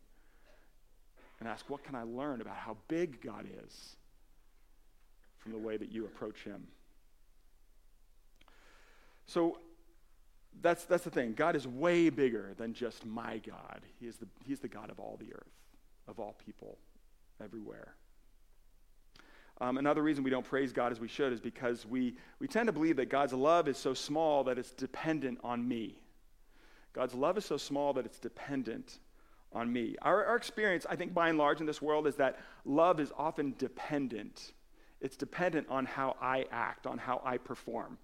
And 1.40 1.48
ask, 1.48 1.70
what 1.70 1.84
can 1.84 1.96
I 1.96 2.04
learn 2.04 2.42
about 2.42 2.56
how 2.56 2.78
big 2.88 3.22
God 3.22 3.46
is 3.66 3.96
from 5.38 5.52
the 5.52 5.58
way 5.58 5.78
that 5.78 5.92
you 5.92 6.06
approach 6.06 6.44
Him? 6.44 6.68
So 9.28 9.60
that's, 10.62 10.86
that's 10.86 11.04
the 11.04 11.10
thing. 11.10 11.34
God 11.34 11.56
is 11.56 11.68
way 11.68 12.10
bigger 12.10 12.54
than 12.58 12.74
just 12.74 13.06
my 13.06 13.38
God. 13.40 13.82
He 14.00 14.08
is 14.08 14.18
the, 14.18 14.28
he's 14.46 14.60
the 14.60 14.68
God 14.68 14.90
of 14.90 15.00
all 15.00 15.18
the 15.20 15.34
earth, 15.34 15.54
of 16.08 16.20
all 16.20 16.36
people, 16.44 16.78
everywhere. 17.44 17.94
Um, 19.60 19.78
another 19.78 20.04
reason 20.04 20.24
we 20.24 20.30
don't 20.30 20.46
praise 20.46 20.72
God 20.72 20.92
as 20.92 21.00
we 21.00 21.08
should 21.08 21.34
is 21.34 21.42
because 21.42 21.86
we, 21.86 22.16
we 22.40 22.48
tend 22.48 22.68
to 22.68 22.74
believe 22.74 22.96
that 22.98 23.10
God's 23.10 23.34
love 23.34 23.68
is 23.68 23.78
so 23.78 23.94
small 23.94 24.44
that 24.46 24.58
it's 24.58 24.72
dependent 24.72 25.40
on 25.44 25.68
me. 25.68 26.00
God's 26.94 27.14
love 27.14 27.38
is 27.38 27.46
so 27.46 27.58
small 27.58 27.94
that 27.94 28.06
it's 28.06 28.20
dependent 28.20 29.00
on 29.58 29.74
me. 29.74 29.96
Our, 30.02 30.24
our 30.26 30.36
experience, 30.36 30.86
I 30.90 30.96
think, 30.96 31.14
by 31.14 31.30
and 31.30 31.38
large 31.38 31.60
in 31.60 31.66
this 31.66 31.82
world 31.82 32.08
is 32.08 32.16
that 32.16 32.40
love 32.64 33.00
is 33.00 33.12
often 33.18 33.56
dependent. 33.58 34.54
It's 35.02 35.18
dependent 35.18 35.68
on 35.70 35.86
how 35.86 36.16
I 36.22 36.46
act, 36.52 36.86
on 36.86 36.98
how 36.98 37.22
I 37.26 37.38
perform, 37.38 37.98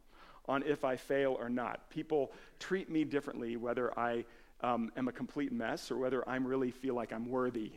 on 0.48 0.64
if 0.64 0.84
I 0.84 0.96
fail 0.96 1.38
or 1.40 1.50
not. 1.50 1.90
People 1.90 2.32
treat 2.60 2.90
me 2.90 3.04
differently 3.04 3.56
whether 3.56 3.98
I 3.98 4.26
um, 4.62 4.92
am 4.98 5.08
a 5.08 5.12
complete 5.12 5.52
mess 5.52 5.92
or 5.92 5.98
whether 5.98 6.28
I 6.28 6.38
really 6.38 6.72
feel 6.72 6.96
like 6.96 7.14
I'm 7.14 7.30
worthy 7.30 7.74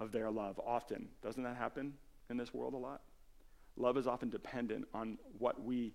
of 0.00 0.10
their 0.10 0.30
love 0.30 0.60
often. 0.66 1.08
Doesn't 1.22 1.42
that 1.42 1.56
happen 1.56 1.94
in 2.30 2.36
this 2.36 2.52
world 2.52 2.74
a 2.74 2.78
lot? 2.78 3.02
love 3.76 3.96
is 3.96 4.06
often 4.06 4.28
dependent 4.28 4.86
on 4.94 5.18
what 5.38 5.62
we 5.62 5.92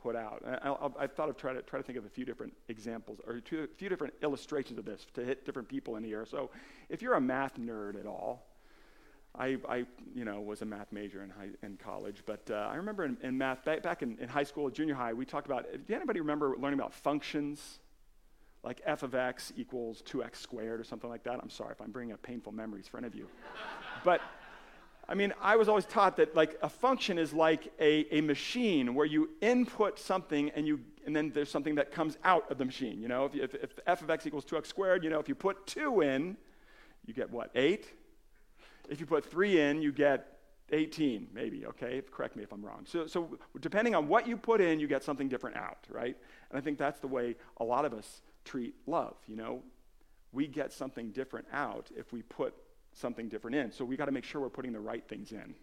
put 0.00 0.16
out. 0.16 0.42
I, 0.46 1.04
I, 1.04 1.06
thought 1.06 1.28
of 1.28 1.36
try 1.36 1.52
to 1.52 1.62
try 1.62 1.78
to 1.78 1.82
think 1.82 1.98
of 1.98 2.06
a 2.06 2.08
few 2.08 2.24
different 2.24 2.54
examples 2.68 3.20
or 3.26 3.36
a 3.36 3.66
few 3.76 3.88
different 3.88 4.14
illustrations 4.22 4.78
of 4.78 4.84
this 4.84 5.06
to 5.14 5.24
hit 5.24 5.44
different 5.44 5.68
people 5.68 5.96
in 5.96 6.04
here. 6.04 6.24
So, 6.24 6.50
if 6.88 7.02
you're 7.02 7.14
a 7.14 7.20
math 7.20 7.58
nerd 7.58 8.00
at 8.00 8.06
all, 8.06 8.46
I, 9.34 9.58
I 9.68 9.84
you 10.14 10.24
know 10.24 10.40
was 10.40 10.62
a 10.62 10.64
math 10.64 10.90
major 10.90 11.22
in 11.22 11.30
high, 11.30 11.50
in 11.62 11.76
college, 11.76 12.22
but 12.24 12.50
uh, 12.50 12.68
I 12.70 12.76
remember 12.76 13.04
in, 13.04 13.18
in 13.22 13.36
math 13.36 13.64
back, 13.64 13.82
back 13.82 14.02
in, 14.02 14.16
in 14.18 14.28
high 14.28 14.42
school, 14.44 14.70
junior 14.70 14.94
high, 14.94 15.12
we 15.12 15.24
talked 15.24 15.46
about. 15.46 15.66
Do 15.86 15.94
anybody 15.94 16.20
remember 16.20 16.56
learning 16.58 16.78
about 16.78 16.94
functions? 16.94 17.78
Like 18.62 18.82
f 18.84 19.02
of 19.02 19.14
x 19.14 19.54
equals 19.56 20.02
2x 20.02 20.36
squared 20.36 20.80
or 20.80 20.84
something 20.84 21.08
like 21.08 21.22
that. 21.24 21.40
I'm 21.42 21.48
sorry 21.48 21.72
if 21.72 21.80
I'm 21.80 21.90
bringing 21.90 22.12
up 22.12 22.20
painful 22.20 22.52
memories 22.52 22.86
for 22.86 22.98
any 22.98 23.06
of 23.06 23.14
you. 23.14 23.26
but 24.04 24.20
I 25.10 25.14
mean, 25.14 25.34
I 25.42 25.56
was 25.56 25.68
always 25.68 25.86
taught 25.86 26.16
that 26.18 26.36
like 26.36 26.56
a 26.62 26.68
function 26.68 27.18
is 27.18 27.32
like 27.32 27.72
a, 27.80 28.06
a 28.16 28.20
machine 28.20 28.94
where 28.94 29.06
you 29.06 29.30
input 29.40 29.98
something 29.98 30.50
and 30.50 30.68
you 30.68 30.80
and 31.04 31.16
then 31.16 31.32
there's 31.34 31.50
something 31.50 31.74
that 31.74 31.90
comes 31.90 32.16
out 32.22 32.48
of 32.48 32.58
the 32.58 32.64
machine. 32.64 33.02
You 33.02 33.08
know, 33.08 33.24
if, 33.24 33.34
if, 33.34 33.54
if 33.54 33.78
f 33.86 34.02
of 34.02 34.10
x 34.10 34.24
equals 34.24 34.44
2x 34.44 34.66
squared, 34.66 35.02
you 35.02 35.10
know, 35.10 35.18
if 35.18 35.28
you 35.28 35.34
put 35.34 35.66
2 35.66 36.02
in, 36.02 36.36
you 37.06 37.12
get 37.12 37.28
what, 37.28 37.50
8? 37.56 37.86
If 38.88 39.00
you 39.00 39.06
put 39.06 39.28
3 39.28 39.60
in, 39.60 39.82
you 39.82 39.90
get 39.90 40.38
18, 40.70 41.28
maybe, 41.32 41.66
okay? 41.66 42.02
Correct 42.12 42.36
me 42.36 42.44
if 42.44 42.52
I'm 42.52 42.64
wrong. 42.64 42.84
So, 42.84 43.06
so 43.06 43.38
depending 43.60 43.96
on 43.96 44.06
what 44.06 44.28
you 44.28 44.36
put 44.36 44.60
in, 44.60 44.78
you 44.78 44.86
get 44.86 45.02
something 45.02 45.28
different 45.28 45.56
out, 45.56 45.78
right? 45.88 46.16
And 46.50 46.58
I 46.58 46.60
think 46.60 46.78
that's 46.78 47.00
the 47.00 47.08
way 47.08 47.34
a 47.56 47.64
lot 47.64 47.84
of 47.84 47.94
us 47.94 48.20
treat 48.44 48.74
love, 48.86 49.16
you 49.26 49.34
know? 49.34 49.62
We 50.32 50.46
get 50.46 50.72
something 50.72 51.10
different 51.10 51.48
out 51.52 51.90
if 51.96 52.12
we 52.12 52.22
put 52.22 52.54
something 52.92 53.28
different 53.28 53.56
in. 53.56 53.72
So 53.72 53.84
we 53.84 53.96
got 53.96 54.06
to 54.06 54.12
make 54.12 54.24
sure 54.24 54.40
we're 54.40 54.48
putting 54.48 54.72
the 54.72 54.80
right 54.80 55.06
things 55.06 55.32
in. 55.32 55.54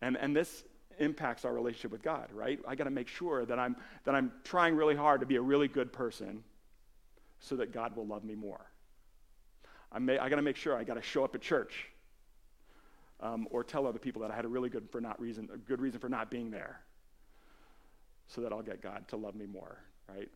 And, 0.00 0.16
and 0.16 0.34
this 0.34 0.64
impacts 0.98 1.44
our 1.44 1.52
relationship 1.52 1.92
with 1.92 2.02
God, 2.02 2.28
right? 2.32 2.58
I 2.66 2.74
got 2.74 2.84
to 2.84 2.90
make 2.90 3.08
sure 3.08 3.44
that 3.44 3.58
I'm, 3.58 3.76
that 4.04 4.14
I'm 4.14 4.32
trying 4.44 4.76
really 4.76 4.96
hard 4.96 5.20
to 5.20 5.26
be 5.26 5.36
a 5.36 5.42
really 5.42 5.68
good 5.68 5.92
person 5.92 6.42
so 7.40 7.56
that 7.56 7.72
God 7.72 7.96
will 7.96 8.06
love 8.06 8.24
me 8.24 8.34
more. 8.34 8.66
I, 9.90 9.98
may, 9.98 10.18
I 10.18 10.28
got 10.28 10.36
to 10.36 10.42
make 10.42 10.56
sure 10.56 10.76
I 10.76 10.84
got 10.84 10.94
to 10.94 11.02
show 11.02 11.24
up 11.24 11.34
at 11.34 11.40
church 11.40 11.86
um, 13.20 13.46
or 13.50 13.62
tell 13.62 13.86
other 13.86 13.98
people 13.98 14.22
that 14.22 14.30
I 14.30 14.36
had 14.36 14.44
a 14.44 14.48
really 14.48 14.68
good, 14.68 14.88
for 14.90 15.00
not 15.00 15.20
reason, 15.20 15.48
a 15.52 15.58
good 15.58 15.80
reason 15.80 16.00
for 16.00 16.08
not 16.08 16.30
being 16.30 16.50
there 16.50 16.80
so 18.26 18.40
that 18.40 18.52
I'll 18.52 18.62
get 18.62 18.82
God 18.82 19.06
to 19.08 19.16
love 19.16 19.34
me 19.34 19.46
more, 19.46 19.78
right? 20.08 20.28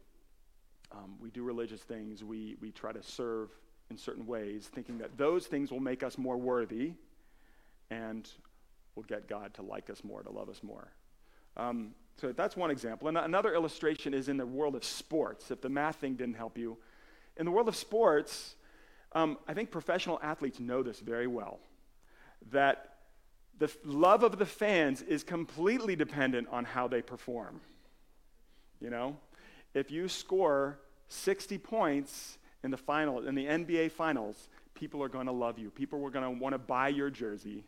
Um, 0.93 1.17
we 1.21 1.31
do 1.31 1.43
religious 1.43 1.81
things. 1.81 2.23
We, 2.23 2.57
we 2.61 2.71
try 2.71 2.93
to 2.93 3.03
serve 3.03 3.51
in 3.91 3.97
certain 3.97 4.27
ways, 4.27 4.69
thinking 4.73 4.99
that 4.99 5.17
those 5.17 5.47
things 5.47 5.71
will 5.71 5.81
make 5.81 6.03
us 6.03 6.19
more 6.19 6.37
worthy 6.37 6.93
and 7.91 8.29
will 8.95 9.05
get 9.05 9.29
God 9.29 9.55
to 9.55 9.63
like 9.63 9.91
us 9.91 10.03
more, 10.03 10.23
to 10.23 10.31
love 10.31 10.49
us 10.49 10.63
more. 10.63 10.89
Um, 11.57 11.95
so 12.21 12.33
that's 12.33 12.57
one 12.57 12.71
example. 12.71 13.09
And 13.09 13.19
another 13.19 13.55
illustration 13.55 14.15
is 14.15 14.29
in 14.29 14.37
the 14.37 14.47
world 14.47 14.75
of 14.75 14.85
sports, 14.85 15.51
if 15.51 15.61
the 15.61 15.69
math 15.69 15.97
thing 15.97 16.15
didn't 16.15 16.37
help 16.37 16.59
you. 16.59 16.77
In 17.37 17.45
the 17.45 17.51
world 17.51 17.69
of 17.69 17.77
sports, 17.77 18.55
um, 19.13 19.39
I 19.47 19.55
think 19.55 19.71
professional 19.71 20.19
athletes 20.23 20.59
know 20.59 20.83
this 20.83 21.01
very 21.01 21.27
well 21.27 21.61
that 22.51 22.97
the 23.59 23.71
love 23.85 24.23
of 24.23 24.39
the 24.39 24.47
fans 24.47 25.03
is 25.03 25.23
completely 25.25 25.97
dependent 25.97 26.49
on 26.51 26.65
how 26.65 26.87
they 26.89 27.03
perform. 27.03 27.61
You 28.81 28.91
know, 28.91 29.17
if 29.75 29.91
you 29.91 30.09
score 30.09 30.79
60 31.09 31.59
points 31.59 32.39
in 32.63 32.71
the 32.71 32.77
final, 32.77 33.27
in 33.27 33.35
the 33.35 33.47
NBA 33.47 33.93
finals, 33.93 34.49
people 34.75 35.03
are 35.03 35.09
going 35.09 35.27
to 35.27 35.33
love 35.33 35.59
you. 35.59 35.71
People 35.71 36.05
are 36.05 36.11
going 36.11 36.25
to 36.25 36.31
want 36.31 36.55
to 36.55 36.59
buy 36.59 36.89
your 36.89 37.11
jersey. 37.11 37.65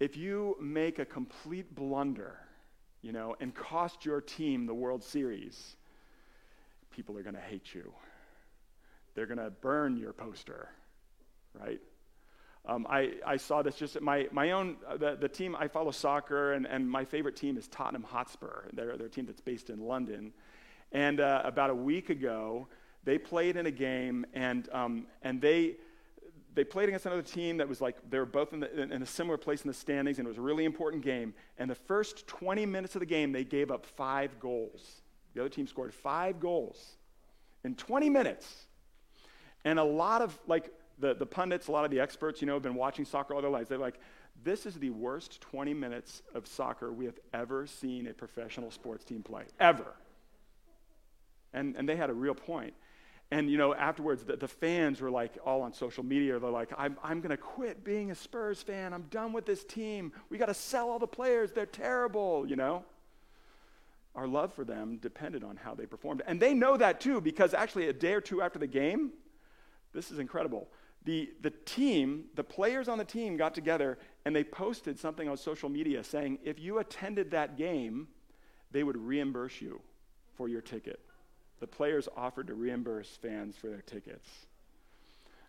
If 0.00 0.16
you 0.16 0.56
make 0.60 0.98
a 0.98 1.04
complete 1.04 1.74
blunder, 1.74 2.38
you 3.02 3.12
know, 3.12 3.36
and 3.40 3.54
cost 3.54 4.04
your 4.04 4.20
team 4.20 4.66
the 4.66 4.74
World 4.74 5.02
Series, 5.02 5.76
people 6.90 7.16
are 7.18 7.22
going 7.22 7.34
to 7.34 7.40
hate 7.40 7.74
you. 7.74 7.92
They're 9.14 9.26
going 9.26 9.38
to 9.38 9.50
burn 9.50 9.96
your 9.96 10.12
poster, 10.12 10.68
right? 11.54 11.80
Um, 12.66 12.86
I, 12.88 13.14
I 13.26 13.36
saw 13.38 13.62
this 13.62 13.76
just 13.76 13.96
at 13.96 14.02
my, 14.02 14.28
my 14.30 14.50
own, 14.50 14.76
uh, 14.86 14.96
the, 14.96 15.16
the 15.18 15.28
team, 15.28 15.56
I 15.58 15.68
follow 15.68 15.90
soccer, 15.90 16.52
and, 16.52 16.66
and 16.66 16.88
my 16.88 17.04
favorite 17.04 17.34
team 17.34 17.56
is 17.56 17.66
Tottenham 17.68 18.02
Hotspur. 18.02 18.66
They're, 18.74 18.96
they're 18.96 19.06
a 19.06 19.10
team 19.10 19.26
that's 19.26 19.40
based 19.40 19.70
in 19.70 19.80
London. 19.80 20.32
And 20.92 21.20
uh, 21.20 21.42
about 21.44 21.70
a 21.70 21.74
week 21.74 22.10
ago, 22.10 22.68
they 23.04 23.18
played 23.18 23.56
in 23.56 23.66
a 23.66 23.70
game, 23.70 24.26
and, 24.34 24.68
um, 24.72 25.06
and 25.22 25.40
they, 25.40 25.76
they 26.54 26.64
played 26.64 26.88
against 26.88 27.06
another 27.06 27.22
team 27.22 27.58
that 27.58 27.68
was 27.68 27.80
like, 27.80 27.96
they 28.10 28.18
were 28.18 28.26
both 28.26 28.52
in, 28.52 28.60
the, 28.60 28.82
in 28.82 29.02
a 29.02 29.06
similar 29.06 29.36
place 29.36 29.62
in 29.62 29.68
the 29.68 29.74
standings, 29.74 30.18
and 30.18 30.26
it 30.26 30.28
was 30.28 30.38
a 30.38 30.42
really 30.42 30.64
important 30.64 31.02
game. 31.02 31.34
And 31.58 31.70
the 31.70 31.74
first 31.74 32.26
20 32.26 32.66
minutes 32.66 32.96
of 32.96 33.00
the 33.00 33.06
game, 33.06 33.32
they 33.32 33.44
gave 33.44 33.70
up 33.70 33.86
five 33.86 34.38
goals. 34.40 35.02
The 35.34 35.40
other 35.40 35.48
team 35.48 35.66
scored 35.66 35.94
five 35.94 36.40
goals 36.40 36.96
in 37.64 37.74
20 37.74 38.10
minutes. 38.10 38.66
And 39.64 39.78
a 39.78 39.84
lot 39.84 40.22
of, 40.22 40.38
like, 40.46 40.72
the, 40.98 41.14
the 41.14 41.26
pundits, 41.26 41.68
a 41.68 41.72
lot 41.72 41.84
of 41.84 41.90
the 41.90 42.00
experts, 42.00 42.40
you 42.40 42.46
know, 42.46 42.54
have 42.54 42.62
been 42.62 42.74
watching 42.74 43.04
soccer 43.04 43.34
all 43.34 43.40
their 43.40 43.50
lives. 43.50 43.68
They're 43.68 43.78
like, 43.78 44.00
this 44.42 44.66
is 44.66 44.74
the 44.74 44.90
worst 44.90 45.40
20 45.40 45.74
minutes 45.74 46.22
of 46.34 46.46
soccer 46.46 46.92
we 46.92 47.04
have 47.04 47.18
ever 47.32 47.66
seen 47.66 48.06
a 48.06 48.14
professional 48.14 48.70
sports 48.70 49.04
team 49.04 49.22
play, 49.22 49.44
ever. 49.58 49.94
And, 51.52 51.76
and 51.76 51.88
they 51.88 51.96
had 51.96 52.10
a 52.10 52.14
real 52.14 52.34
point. 52.34 52.74
And, 53.30 53.50
you 53.50 53.58
know, 53.58 53.74
afterwards, 53.74 54.24
the, 54.24 54.36
the 54.36 54.48
fans 54.48 55.00
were 55.00 55.10
like 55.10 55.36
all 55.44 55.60
on 55.60 55.72
social 55.72 56.02
media. 56.02 56.38
They're 56.38 56.50
like, 56.50 56.70
I'm, 56.78 56.96
I'm 57.02 57.20
going 57.20 57.30
to 57.30 57.36
quit 57.36 57.84
being 57.84 58.10
a 58.10 58.14
Spurs 58.14 58.62
fan. 58.62 58.94
I'm 58.94 59.02
done 59.10 59.34
with 59.34 59.44
this 59.44 59.64
team. 59.64 60.12
We 60.30 60.38
got 60.38 60.46
to 60.46 60.54
sell 60.54 60.88
all 60.88 60.98
the 60.98 61.06
players. 61.06 61.52
They're 61.52 61.66
terrible, 61.66 62.46
you 62.46 62.56
know? 62.56 62.84
Our 64.14 64.26
love 64.26 64.54
for 64.54 64.64
them 64.64 64.96
depended 64.96 65.44
on 65.44 65.56
how 65.56 65.74
they 65.74 65.84
performed. 65.84 66.22
And 66.26 66.40
they 66.40 66.54
know 66.54 66.78
that 66.78 67.00
too, 67.00 67.20
because 67.20 67.52
actually, 67.52 67.88
a 67.88 67.92
day 67.92 68.14
or 68.14 68.20
two 68.22 68.40
after 68.40 68.58
the 68.58 68.66
game, 68.66 69.12
this 69.92 70.10
is 70.10 70.18
incredible. 70.18 70.68
The, 71.04 71.30
the 71.42 71.50
team, 71.50 72.24
the 72.34 72.42
players 72.42 72.88
on 72.88 72.98
the 72.98 73.04
team 73.04 73.36
got 73.36 73.54
together 73.54 73.98
and 74.24 74.34
they 74.34 74.42
posted 74.42 74.98
something 74.98 75.28
on 75.28 75.36
social 75.36 75.68
media 75.68 76.02
saying 76.02 76.38
if 76.42 76.58
you 76.58 76.78
attended 76.78 77.30
that 77.30 77.56
game, 77.56 78.08
they 78.72 78.82
would 78.82 78.96
reimburse 78.96 79.60
you 79.60 79.80
for 80.34 80.48
your 80.48 80.60
ticket 80.60 81.00
the 81.60 81.66
players 81.66 82.08
offered 82.16 82.48
to 82.48 82.54
reimburse 82.54 83.08
fans 83.20 83.56
for 83.56 83.68
their 83.68 83.82
tickets, 83.82 84.28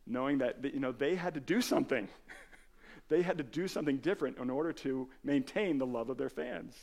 knowing 0.06 0.40
that 0.40 0.58
you 0.64 0.80
know, 0.80 0.92
they 0.92 1.16
had 1.16 1.34
to 1.36 1.40
do 1.40 1.62
something. 1.62 2.08
they 3.10 3.22
had 3.22 3.38
to 3.38 3.44
do 3.44 3.68
something 3.68 3.98
different 3.98 4.38
in 4.38 4.50
order 4.50 4.74
to 4.74 5.08
maintain 5.24 5.78
the 5.78 5.86
love 5.86 6.10
of 6.10 6.18
their 6.18 6.30
fans. 6.30 6.76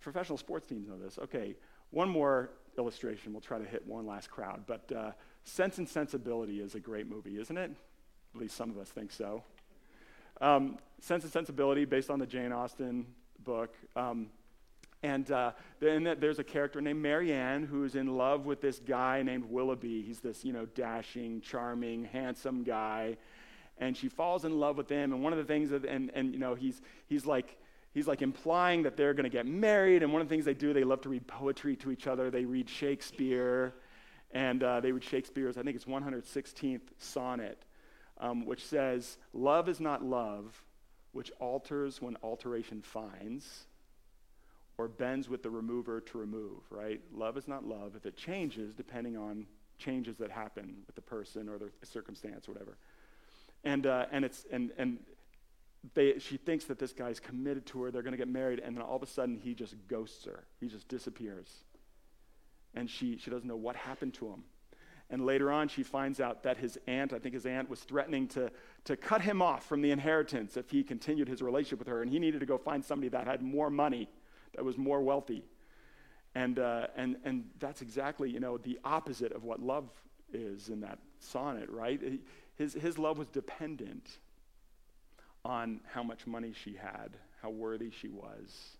Professional 0.00 0.38
sports 0.38 0.66
teams 0.66 0.86
know 0.86 0.98
this. 0.98 1.18
Okay, 1.18 1.54
one 1.90 2.08
more 2.08 2.50
illustration. 2.76 3.32
We'll 3.32 3.40
try 3.40 3.58
to 3.58 3.64
hit 3.64 3.86
one 3.86 4.06
last 4.06 4.30
crowd. 4.30 4.64
But 4.66 4.92
uh, 4.92 5.12
Sense 5.44 5.78
and 5.78 5.88
Sensibility 5.88 6.60
is 6.60 6.74
a 6.74 6.80
great 6.80 7.08
movie, 7.08 7.38
isn't 7.38 7.56
it? 7.56 7.70
At 8.34 8.40
least 8.40 8.56
some 8.56 8.70
of 8.70 8.78
us 8.78 8.88
think 8.88 9.12
so. 9.12 9.42
Um, 10.40 10.78
Sense 11.00 11.24
and 11.24 11.32
Sensibility, 11.32 11.84
based 11.84 12.10
on 12.10 12.18
the 12.18 12.26
Jane 12.26 12.52
Austen 12.52 13.06
book. 13.44 13.74
Um, 13.94 14.28
and 15.04 15.30
uh, 15.30 15.52
then 15.80 16.16
there's 16.18 16.38
a 16.38 16.44
character 16.44 16.80
named 16.80 17.02
Marianne 17.02 17.66
who's 17.66 17.94
in 17.94 18.16
love 18.16 18.46
with 18.46 18.62
this 18.62 18.78
guy 18.78 19.22
named 19.22 19.44
Willoughby. 19.44 20.00
He's 20.00 20.20
this, 20.20 20.46
you 20.46 20.52
know, 20.54 20.64
dashing, 20.64 21.42
charming, 21.42 22.04
handsome 22.04 22.62
guy. 22.62 23.18
And 23.76 23.94
she 23.94 24.08
falls 24.08 24.46
in 24.46 24.58
love 24.58 24.78
with 24.78 24.88
him. 24.88 25.12
And 25.12 25.22
one 25.22 25.34
of 25.34 25.38
the 25.38 25.44
things, 25.44 25.68
that, 25.68 25.84
and, 25.84 26.10
and 26.14 26.32
you 26.32 26.38
know, 26.38 26.54
he's, 26.54 26.80
he's 27.06 27.26
like, 27.26 27.58
he's 27.92 28.08
like 28.08 28.22
implying 28.22 28.84
that 28.84 28.96
they're 28.96 29.12
going 29.12 29.24
to 29.24 29.30
get 29.30 29.44
married. 29.44 30.02
And 30.02 30.10
one 30.10 30.22
of 30.22 30.28
the 30.28 30.34
things 30.34 30.46
they 30.46 30.54
do, 30.54 30.72
they 30.72 30.84
love 30.84 31.02
to 31.02 31.10
read 31.10 31.26
poetry 31.26 31.76
to 31.76 31.90
each 31.90 32.06
other. 32.06 32.30
They 32.30 32.46
read 32.46 32.70
Shakespeare, 32.70 33.74
and 34.30 34.62
uh, 34.62 34.80
they 34.80 34.90
read 34.90 35.04
Shakespeare's, 35.04 35.58
I 35.58 35.62
think 35.64 35.76
it's 35.76 35.84
116th 35.84 36.80
sonnet, 36.96 37.62
um, 38.16 38.46
which 38.46 38.64
says, 38.64 39.18
Love 39.34 39.68
is 39.68 39.80
not 39.80 40.02
love, 40.02 40.64
which 41.12 41.30
alters 41.40 42.00
when 42.00 42.16
alteration 42.22 42.80
finds, 42.80 43.66
or 44.78 44.88
bends 44.88 45.28
with 45.28 45.42
the 45.42 45.50
remover 45.50 46.00
to 46.00 46.18
remove, 46.18 46.60
right? 46.70 47.00
Love 47.12 47.36
is 47.36 47.46
not 47.46 47.64
love 47.64 47.94
if 47.96 48.06
it 48.06 48.16
changes 48.16 48.74
depending 48.74 49.16
on 49.16 49.46
changes 49.78 50.16
that 50.18 50.30
happen 50.30 50.82
with 50.86 50.94
the 50.96 51.02
person 51.02 51.48
or 51.48 51.58
the 51.58 51.70
circumstance 51.82 52.48
or 52.48 52.52
whatever. 52.52 52.76
And, 53.64 53.86
uh, 53.86 54.06
and, 54.10 54.24
it's, 54.24 54.46
and, 54.50 54.70
and 54.76 54.98
they, 55.94 56.18
she 56.18 56.36
thinks 56.36 56.64
that 56.66 56.78
this 56.78 56.92
guy's 56.92 57.20
committed 57.20 57.66
to 57.66 57.82
her, 57.82 57.90
they're 57.90 58.02
going 58.02 58.12
to 58.12 58.18
get 58.18 58.28
married, 58.28 58.60
and 58.60 58.76
then 58.76 58.82
all 58.82 58.96
of 58.96 59.02
a 59.02 59.06
sudden 59.06 59.38
he 59.42 59.54
just 59.54 59.74
ghosts 59.88 60.24
her. 60.24 60.44
He 60.60 60.68
just 60.68 60.88
disappears. 60.88 61.48
And 62.74 62.90
she, 62.90 63.18
she 63.18 63.30
doesn't 63.30 63.46
know 63.46 63.56
what 63.56 63.76
happened 63.76 64.14
to 64.14 64.26
him. 64.26 64.44
And 65.10 65.26
later 65.26 65.52
on, 65.52 65.68
she 65.68 65.82
finds 65.82 66.18
out 66.18 66.42
that 66.44 66.56
his 66.56 66.78
aunt, 66.86 67.12
I 67.12 67.18
think 67.18 67.34
his 67.34 67.46
aunt, 67.46 67.68
was 67.68 67.80
threatening 67.80 68.26
to, 68.28 68.50
to 68.84 68.96
cut 68.96 69.20
him 69.20 69.42
off 69.42 69.66
from 69.66 69.82
the 69.82 69.90
inheritance 69.90 70.56
if 70.56 70.70
he 70.70 70.82
continued 70.82 71.28
his 71.28 71.42
relationship 71.42 71.78
with 71.78 71.88
her. 71.88 72.02
And 72.02 72.10
he 72.10 72.18
needed 72.18 72.40
to 72.40 72.46
go 72.46 72.56
find 72.56 72.84
somebody 72.84 73.08
that 73.10 73.26
had 73.26 73.42
more 73.42 73.68
money, 73.68 74.08
that 74.56 74.64
was 74.64 74.78
more 74.78 75.00
wealthy. 75.00 75.44
And, 76.34 76.58
uh, 76.58 76.88
and, 76.96 77.16
and 77.24 77.44
that's 77.60 77.80
exactly, 77.82 78.30
you 78.30 78.40
know, 78.40 78.58
the 78.58 78.78
opposite 78.84 79.32
of 79.32 79.44
what 79.44 79.60
love 79.60 79.88
is 80.32 80.68
in 80.68 80.80
that 80.80 80.98
sonnet, 81.20 81.70
right? 81.70 82.00
His, 82.56 82.74
his 82.74 82.98
love 82.98 83.18
was 83.18 83.28
dependent 83.28 84.18
on 85.44 85.80
how 85.92 86.02
much 86.02 86.26
money 86.26 86.52
she 86.52 86.74
had, 86.74 87.16
how 87.40 87.50
worthy 87.50 87.90
she 87.90 88.08
was. 88.08 88.76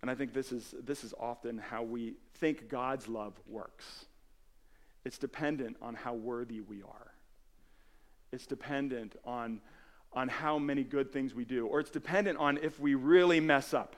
And 0.00 0.10
I 0.10 0.14
think 0.16 0.32
this 0.32 0.50
is, 0.50 0.74
this 0.82 1.04
is 1.04 1.14
often 1.18 1.58
how 1.58 1.82
we 1.84 2.14
think 2.34 2.68
God's 2.68 3.06
love 3.06 3.34
works. 3.46 4.06
It's 5.04 5.18
dependent 5.18 5.76
on 5.80 5.94
how 5.94 6.14
worthy 6.14 6.60
we 6.60 6.82
are. 6.82 7.12
It's 8.32 8.46
dependent 8.46 9.14
on, 9.24 9.60
on 10.12 10.28
how 10.28 10.58
many 10.58 10.82
good 10.82 11.12
things 11.12 11.34
we 11.34 11.44
do, 11.44 11.66
or 11.66 11.78
it's 11.78 11.90
dependent 11.90 12.38
on 12.38 12.58
if 12.58 12.80
we 12.80 12.94
really 12.94 13.38
mess 13.38 13.74
up. 13.74 13.94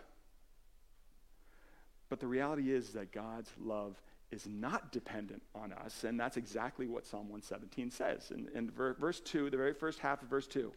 But 2.08 2.20
the 2.20 2.26
reality 2.26 2.72
is 2.72 2.90
that 2.90 3.12
God's 3.12 3.50
love 3.60 4.00
is 4.30 4.46
not 4.46 4.92
dependent 4.92 5.42
on 5.54 5.72
us, 5.72 6.04
and 6.04 6.18
that's 6.18 6.36
exactly 6.36 6.86
what 6.86 7.06
Psalm 7.06 7.28
117 7.28 7.90
says. 7.90 8.30
In, 8.30 8.48
in 8.54 8.70
verse 8.70 9.20
2, 9.20 9.50
the 9.50 9.56
very 9.56 9.72
first 9.72 10.00
half 10.00 10.22
of 10.22 10.28
verse 10.28 10.46
2, 10.46 10.72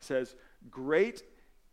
says, 0.00 0.34
Great 0.70 1.22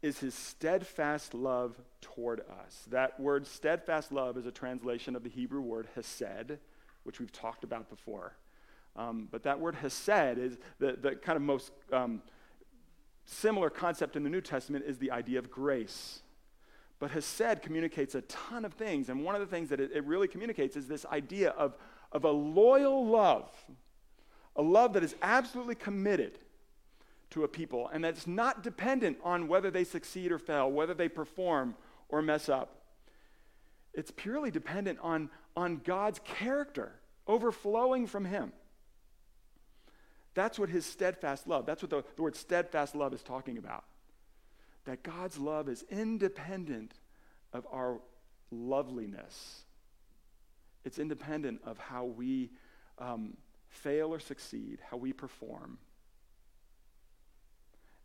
is 0.02 0.20
his 0.20 0.36
steadfast 0.36 1.34
love 1.34 1.80
toward 2.02 2.42
us. 2.64 2.84
That 2.90 3.20
word 3.20 3.48
steadfast 3.48 4.12
love 4.12 4.38
is 4.38 4.46
a 4.46 4.52
translation 4.52 5.16
of 5.16 5.24
the 5.24 5.30
Hebrew 5.30 5.62
word 5.62 5.88
hesed, 5.96 6.60
which 7.04 7.20
we've 7.20 7.32
talked 7.32 7.64
about 7.64 7.90
before. 7.90 8.36
Um, 8.96 9.28
but 9.32 9.44
that 9.44 9.60
word 9.60 9.76
hesed 9.76 10.38
is 10.38 10.58
the, 10.80 10.98
the 11.02 11.16
kind 11.16 11.36
of 11.36 11.42
most 11.42 11.72
um, 11.92 12.22
similar 13.26 13.70
concept 13.70 14.16
in 14.16 14.24
the 14.24 14.30
New 14.30 14.42
Testament 14.42 14.86
is 14.88 14.98
the 14.98 15.12
idea 15.12 15.40
of 15.40 15.50
grace. 15.50 16.22
But 17.00 17.12
Hesed 17.12 17.62
communicates 17.62 18.16
a 18.16 18.22
ton 18.22 18.66
of 18.66 18.74
things. 18.74 19.10
And 19.10 19.24
one 19.24 19.36
of 19.36 19.42
the 19.42 19.48
things 19.48 19.70
that 19.70 19.80
it, 19.80 19.92
it 19.94 20.04
really 20.06 20.28
communicates 20.28 20.76
is 20.76 20.88
this 20.88 21.06
idea 21.06 21.52
of, 21.52 21.76
of 22.12 22.24
a 22.24 22.32
loyal 22.32 23.06
love, 23.06 23.52
a 24.56 24.62
love 24.62 24.94
that 24.94 25.04
is 25.04 25.16
absolutely 25.22 25.76
committed 25.76 26.40
to 27.30 27.44
a 27.44 27.48
people 27.48 27.90
and 27.92 28.04
that's 28.04 28.26
not 28.26 28.64
dependent 28.64 29.18
on 29.24 29.48
whether 29.48 29.70
they 29.70 29.84
succeed 29.84 30.32
or 30.32 30.40
fail, 30.40 30.72
whether 30.72 30.94
they 30.94 31.10
perform 31.10 31.76
or 32.10 32.22
mess 32.22 32.50
up. 32.50 32.82
It's 33.94 34.12
purely 34.12 34.50
dependent 34.50 34.98
on, 35.02 35.30
on 35.56 35.82
God's 35.84 36.20
character 36.24 36.94
overflowing 37.28 38.08
from 38.08 38.26
Him. 38.26 38.54
That's 40.34 40.58
what 40.58 40.70
His 40.70 40.86
steadfast 40.86 41.48
love, 41.48 41.66
that's 41.66 41.84
what 41.84 41.92
the, 41.92 42.04
the 42.16 42.22
word 42.24 42.36
steadfast 42.36 42.96
love 42.96 43.14
is 43.14 43.22
talking 43.22 43.58
about 43.58 43.84
that 44.88 45.04
God's 45.04 45.38
love 45.38 45.68
is 45.68 45.84
independent 45.92 46.94
of 47.52 47.68
our 47.72 48.00
loveliness. 48.52 49.64
It's 50.86 50.98
independent 50.98 51.60
of 51.66 51.78
how 51.78 52.06
we 52.06 52.52
um, 52.98 53.36
fail 53.68 54.14
or 54.14 54.20
succeed, 54.20 54.80
how 54.90 54.96
we 54.96 55.12
perform. 55.12 55.78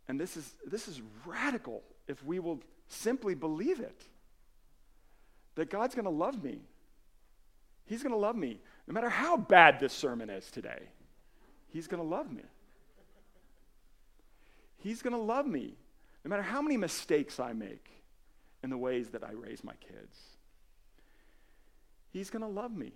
And 0.09 0.19
this 0.19 0.35
is, 0.35 0.53
this 0.65 0.89
is 0.89 1.01
radical 1.25 1.83
if 2.09 2.21
we 2.25 2.39
will 2.39 2.59
simply 2.89 3.33
believe 3.33 3.79
it. 3.79 4.01
That 5.55 5.69
God's 5.69 5.95
going 5.95 6.03
to 6.03 6.11
love 6.11 6.43
me. 6.43 6.59
He's 7.85 8.03
going 8.03 8.13
to 8.13 8.19
love 8.19 8.35
me. 8.35 8.59
No 8.87 8.93
matter 8.93 9.09
how 9.09 9.37
bad 9.37 9.79
this 9.79 9.93
sermon 9.93 10.29
is 10.29 10.51
today, 10.51 10.89
He's 11.69 11.87
going 11.87 12.03
to 12.03 12.09
love 12.09 12.29
me. 12.29 12.43
He's 14.79 15.01
going 15.01 15.13
to 15.13 15.21
love 15.21 15.47
me 15.47 15.75
no 16.23 16.29
matter 16.29 16.41
how 16.41 16.61
many 16.61 16.77
mistakes 16.77 17.39
I 17.39 17.53
make 17.53 17.89
in 18.63 18.69
the 18.69 18.77
ways 18.77 19.09
that 19.09 19.23
I 19.23 19.31
raise 19.31 19.63
my 19.63 19.73
kids, 19.75 20.17
He's 22.11 22.29
going 22.29 22.43
to 22.43 22.47
love 22.47 22.75
me. 22.75 22.93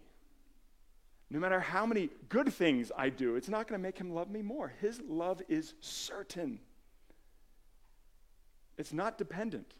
No 1.30 1.40
matter 1.40 1.60
how 1.60 1.86
many 1.86 2.10
good 2.30 2.54
things 2.54 2.92
I 2.96 3.10
do, 3.10 3.36
it's 3.36 3.50
not 3.50 3.68
going 3.68 3.80
to 3.80 3.84
make 3.84 3.98
Him 3.98 4.14
love 4.14 4.30
me 4.30 4.42
more. 4.42 4.72
His 4.80 5.02
love 5.02 5.42
is 5.50 5.74
certain, 5.82 6.60
it's 8.78 8.94
not 8.94 9.18
dependent 9.18 9.74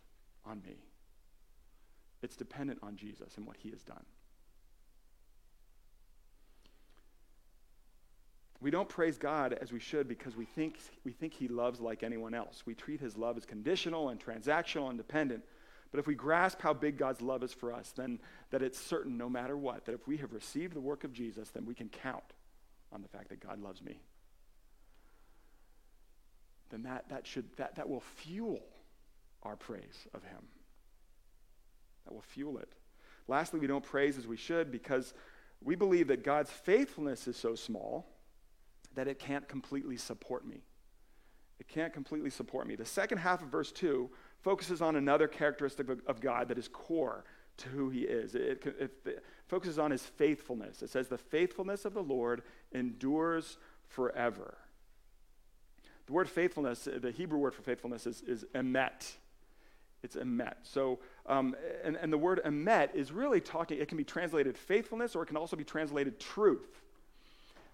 on 0.46 0.62
me, 0.66 0.76
it's 2.22 2.36
dependent 2.36 2.80
on 2.84 2.98
Jesus 2.98 3.38
and 3.38 3.46
what 3.46 3.58
He 3.58 3.70
has 3.70 3.84
done. 3.84 4.04
We 8.60 8.72
don't 8.72 8.90
praise 8.90 9.18
God 9.18 9.54
as 9.54 9.72
we 9.72 9.80
should 9.80 10.08
because 10.08 10.36
we 10.36 10.46
think, 10.46 10.80
we 11.04 11.12
think 11.12 11.34
He 11.34 11.48
loves 11.48 11.80
like 11.80 12.02
anyone 12.02 12.34
else. 12.34 12.64
We 12.66 12.74
treat 12.74 13.00
His 13.00 13.16
love 13.16 13.38
as 13.38 13.46
conditional 13.46 14.10
and 14.10 14.20
transactional 14.20 14.90
and 14.90 14.98
dependent. 14.98 15.44
But 15.92 16.00
if 16.00 16.08
we 16.08 16.16
grasp 16.16 16.62
how 16.62 16.74
big 16.74 16.98
God's 16.98 17.22
love 17.22 17.44
is 17.44 17.54
for 17.54 17.72
us, 17.72 17.94
then 17.96 18.20
that 18.50 18.62
it's 18.62 18.80
certain 18.80 19.18
no 19.18 19.30
matter 19.30 19.56
what, 19.56 19.86
that 19.86 19.94
if 19.94 20.08
we 20.08 20.18
have 20.18 20.34
received 20.34 20.74
the 20.74 20.82
work 20.82 21.04
of 21.04 21.14
Jesus, 21.14 21.50
then 21.50 21.66
we 21.66 21.76
can 21.76 21.88
count 21.88 22.24
on 22.92 23.02
the 23.02 23.08
fact 23.08 23.30
that 23.30 23.40
God 23.40 23.62
loves 23.62 23.82
me. 23.82 24.00
Then 26.70 26.84
that, 26.84 27.10
that, 27.10 27.28
should, 27.28 27.46
that, 27.58 27.76
that 27.76 27.88
will 27.88 28.02
fuel 28.02 28.60
our 29.44 29.56
praise 29.56 30.08
of 30.14 30.24
Him. 30.24 30.48
That 32.06 32.14
will 32.14 32.22
fuel 32.22 32.58
it. 32.58 32.70
Lastly, 33.28 33.60
we 33.60 33.68
don't 33.68 33.84
praise 33.84 34.18
as 34.18 34.26
we 34.26 34.38
should 34.38 34.72
because 34.72 35.14
we 35.62 35.76
believe 35.76 36.08
that 36.08 36.24
God's 36.24 36.50
faithfulness 36.50 37.28
is 37.28 37.38
so 37.38 37.56
small 37.56 38.08
that 38.98 39.08
it 39.08 39.20
can't 39.20 39.48
completely 39.48 39.96
support 39.96 40.46
me. 40.46 40.64
It 41.60 41.68
can't 41.68 41.94
completely 41.94 42.32
support 42.32 42.66
me. 42.66 42.76
The 42.76 42.84
second 42.84 43.20
half 43.20 43.44
of 43.44 43.50
verse 43.50 43.72
2 43.72 44.10
focuses 44.42 44.82
on 44.82 44.96
another 44.96 45.28
characteristic 45.28 45.88
of, 46.08 46.20
God 46.20 46.48
that 46.48 46.58
is 46.58 46.68
core 46.68 47.24
to 47.58 47.70
who 47.70 47.92
he 47.92 48.02
is. 48.02 48.34
It, 48.34 48.66
it, 48.66 48.94
it, 49.06 49.24
focuses 49.46 49.78
on 49.78 49.92
his 49.92 50.02
faithfulness. 50.02 50.82
It 50.82 50.90
says, 50.90 51.10
The 51.10 51.18
faithfulness 51.18 51.86
of 51.86 51.94
the 51.94 52.02
Lord 52.02 52.42
endures 52.72 53.58
forever. 53.88 54.58
The 56.08 56.14
word 56.14 56.28
faithfulness, 56.28 56.88
the 56.92 57.12
Hebrew 57.12 57.38
word 57.38 57.54
for 57.54 57.62
faithfulness 57.62 58.08
is, 58.08 58.24
is 58.24 58.46
emet. 58.56 59.14
It's 60.02 60.16
emet. 60.16 60.56
So, 60.64 61.00
um, 61.28 61.56
and, 61.84 61.98
and 61.98 62.12
the 62.12 62.18
word 62.18 62.42
emet 62.44 62.96
is 62.96 63.12
really 63.12 63.42
talking, 63.42 63.78
it 63.80 63.90
can 63.90 63.98
be 63.98 64.04
translated 64.04 64.58
faithfulness 64.58 65.16
or 65.16 65.22
it 65.22 65.28
can 65.28 65.38
also 65.38 65.56
be 65.56 65.64
translated 65.64 66.20
truth. 66.20 66.82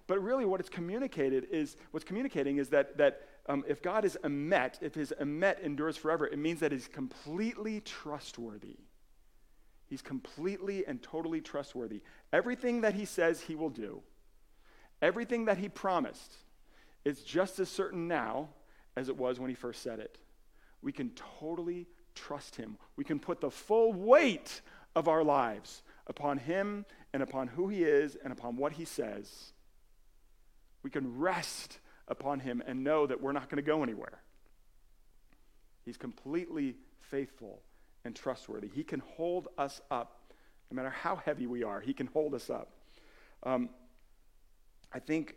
But 0.05 0.21
really, 0.21 0.45
what 0.45 0.59
it's 0.59 0.69
communicated 0.69 1.47
is 1.49 1.77
what's 1.91 2.03
communicating 2.03 2.57
is 2.57 2.69
that, 2.69 2.97
that 2.97 3.21
um, 3.47 3.63
if 3.67 3.81
God 3.81 4.03
is 4.03 4.17
emet, 4.23 4.81
if 4.81 4.93
his 4.93 5.13
emet 5.19 5.61
endures 5.61 5.95
forever, 5.95 6.27
it 6.27 6.37
means 6.37 6.59
that 6.59 6.71
he's 6.71 6.87
completely 6.87 7.79
trustworthy. 7.79 8.77
He's 9.87 10.01
completely 10.01 10.85
and 10.85 11.01
totally 11.01 11.39
trustworthy. 11.39 12.01
Everything 12.33 12.81
that 12.81 12.95
he 12.95 13.05
says 13.05 13.41
he 13.41 13.55
will 13.55 13.69
do, 13.69 14.01
everything 15.01 15.45
that 15.45 15.57
he 15.57 15.69
promised, 15.69 16.33
is 17.05 17.21
just 17.21 17.59
as 17.59 17.69
certain 17.69 18.07
now 18.07 18.49
as 18.97 19.07
it 19.07 19.17
was 19.17 19.39
when 19.39 19.49
he 19.49 19.55
first 19.55 19.81
said 19.81 19.99
it. 19.99 20.17
We 20.81 20.91
can 20.91 21.11
totally 21.39 21.87
trust 22.13 22.55
him. 22.55 22.77
We 22.97 23.03
can 23.03 23.19
put 23.19 23.39
the 23.39 23.51
full 23.51 23.93
weight 23.93 24.61
of 24.95 25.07
our 25.07 25.23
lives 25.23 25.81
upon 26.07 26.39
him 26.39 26.85
and 27.13 27.23
upon 27.23 27.47
who 27.47 27.69
he 27.69 27.83
is 27.83 28.17
and 28.21 28.33
upon 28.33 28.57
what 28.57 28.73
he 28.73 28.85
says 28.85 29.52
we 30.83 30.89
can 30.89 31.17
rest 31.17 31.79
upon 32.07 32.39
him 32.39 32.61
and 32.65 32.83
know 32.83 33.07
that 33.07 33.21
we're 33.21 33.31
not 33.31 33.49
going 33.49 33.63
to 33.63 33.67
go 33.67 33.83
anywhere. 33.83 34.21
He's 35.85 35.97
completely 35.97 36.75
faithful 36.99 37.61
and 38.05 38.15
trustworthy. 38.15 38.69
He 38.73 38.83
can 38.83 39.01
hold 39.15 39.47
us 39.57 39.81
up 39.89 40.19
no 40.69 40.75
matter 40.75 40.89
how 40.89 41.15
heavy 41.17 41.47
we 41.47 41.63
are. 41.63 41.79
He 41.79 41.93
can 41.93 42.07
hold 42.07 42.33
us 42.33 42.49
up. 42.49 42.71
Um, 43.43 43.69
I 44.91 44.99
think 44.99 45.35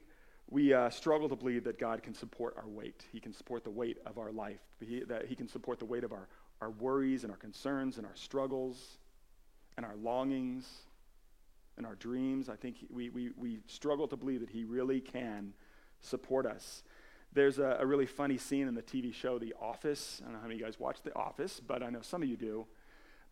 we 0.49 0.73
uh, 0.73 0.91
struggle 0.91 1.29
to 1.29 1.37
believe 1.37 1.65
that 1.65 1.79
God 1.79 2.03
can 2.03 2.15
support 2.15 2.55
our 2.57 2.69
weight. 2.69 3.05
He 3.13 3.21
can 3.21 3.33
support 3.33 3.65
the 3.65 3.71
weight 3.71 3.99
of 4.07 4.19
our 4.19 4.33
life. 4.33 4.61
He, 4.81 5.01
that 5.09 5.27
He 5.27 5.35
can 5.35 5.49
support 5.49 5.79
the 5.79 5.85
weight 5.85 6.05
of 6.05 6.13
our 6.13 6.29
our 6.61 6.71
worries 6.71 7.23
and 7.23 7.31
our 7.31 7.39
concerns 7.39 7.99
and 7.99 8.07
our 8.07 8.15
struggles 8.15 8.99
and 9.77 9.85
our 9.85 9.97
longings 9.97 10.67
and 11.77 11.87
our 11.87 11.95
dreams. 11.97 12.49
I 12.49 12.57
think 12.57 12.77
we, 12.91 13.11
we, 13.11 13.31
we 13.37 13.59
struggle 13.67 14.09
to 14.09 14.17
believe 14.17 14.41
that 14.41 14.51
He 14.51 14.65
really 14.65 15.01
can 15.01 15.53
support 16.01 16.47
us. 16.47 16.83
There's 17.33 17.59
a, 17.59 17.79
a, 17.81 17.87
really 17.87 18.07
funny 18.07 18.39
scene 18.39 18.67
in 18.67 18.75
the 18.75 18.83
TV 18.83 19.13
show 19.13 19.39
The 19.39 19.55
Office. 19.61 20.21
I 20.23 20.25
don't 20.25 20.35
know 20.35 20.39
how 20.39 20.45
many 20.45 20.55
of 20.55 20.61
you 20.61 20.67
guys 20.67 20.81
watch 20.81 21.03
The 21.03 21.15
Office, 21.15 21.61
but 21.61 21.83
I 21.83 21.91
know 21.91 22.01
some 22.01 22.23
of 22.23 22.29
you 22.29 22.37
do. 22.37 22.67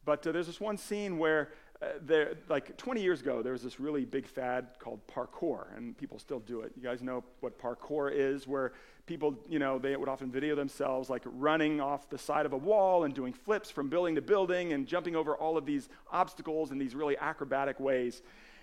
But 0.05 0.27
uh, 0.27 0.33
there's 0.33 0.47
this 0.47 0.61
one 0.61 0.77
scene 0.77 1.19
where, 1.19 1.51
uh, 1.83 1.87
there, 2.03 2.35
like 2.49 2.77
20 2.77 3.03
years 3.03 3.21
ago, 3.21 3.43
there 3.43 3.53
was 3.53 3.63
this 3.63 3.81
really 3.81 4.05
big 4.05 4.27
fad 4.27 4.69
called 4.79 5.01
parkour, 5.07 5.67
and 5.77 5.97
people 5.99 6.19
still 6.19 6.41
do 6.41 6.61
it. 6.61 6.73
You 6.77 6.83
guys 6.83 7.03
know 7.03 7.25
what 7.41 7.59
parkour 7.59 8.13
is, 8.13 8.47
where 8.47 8.73
people, 9.07 9.37
you 9.49 9.59
know, 9.59 9.79
they 9.79 9.97
would 9.97 10.09
often 10.09 10.31
video 10.31 10.55
themselves 10.55 11.11
like 11.11 11.23
running 11.25 11.81
off 11.81 12.09
the 12.09 12.19
side 12.19 12.47
of 12.47 12.53
a 12.53 12.57
wall 12.57 13.05
and 13.05 13.15
doing 13.15 13.33
flips 13.33 13.71
from 13.71 13.89
building 13.89 14.15
to 14.15 14.23
building 14.23 14.73
and 14.73 14.87
jumping 14.87 15.17
over 15.17 15.37
all 15.37 15.59
of 15.59 15.67
these 15.67 15.89
obstacles 16.11 16.71
in 16.71 16.79
these 16.79 16.95
really 16.95 17.19
acrobatic 17.19 17.81
ways. 17.81 18.23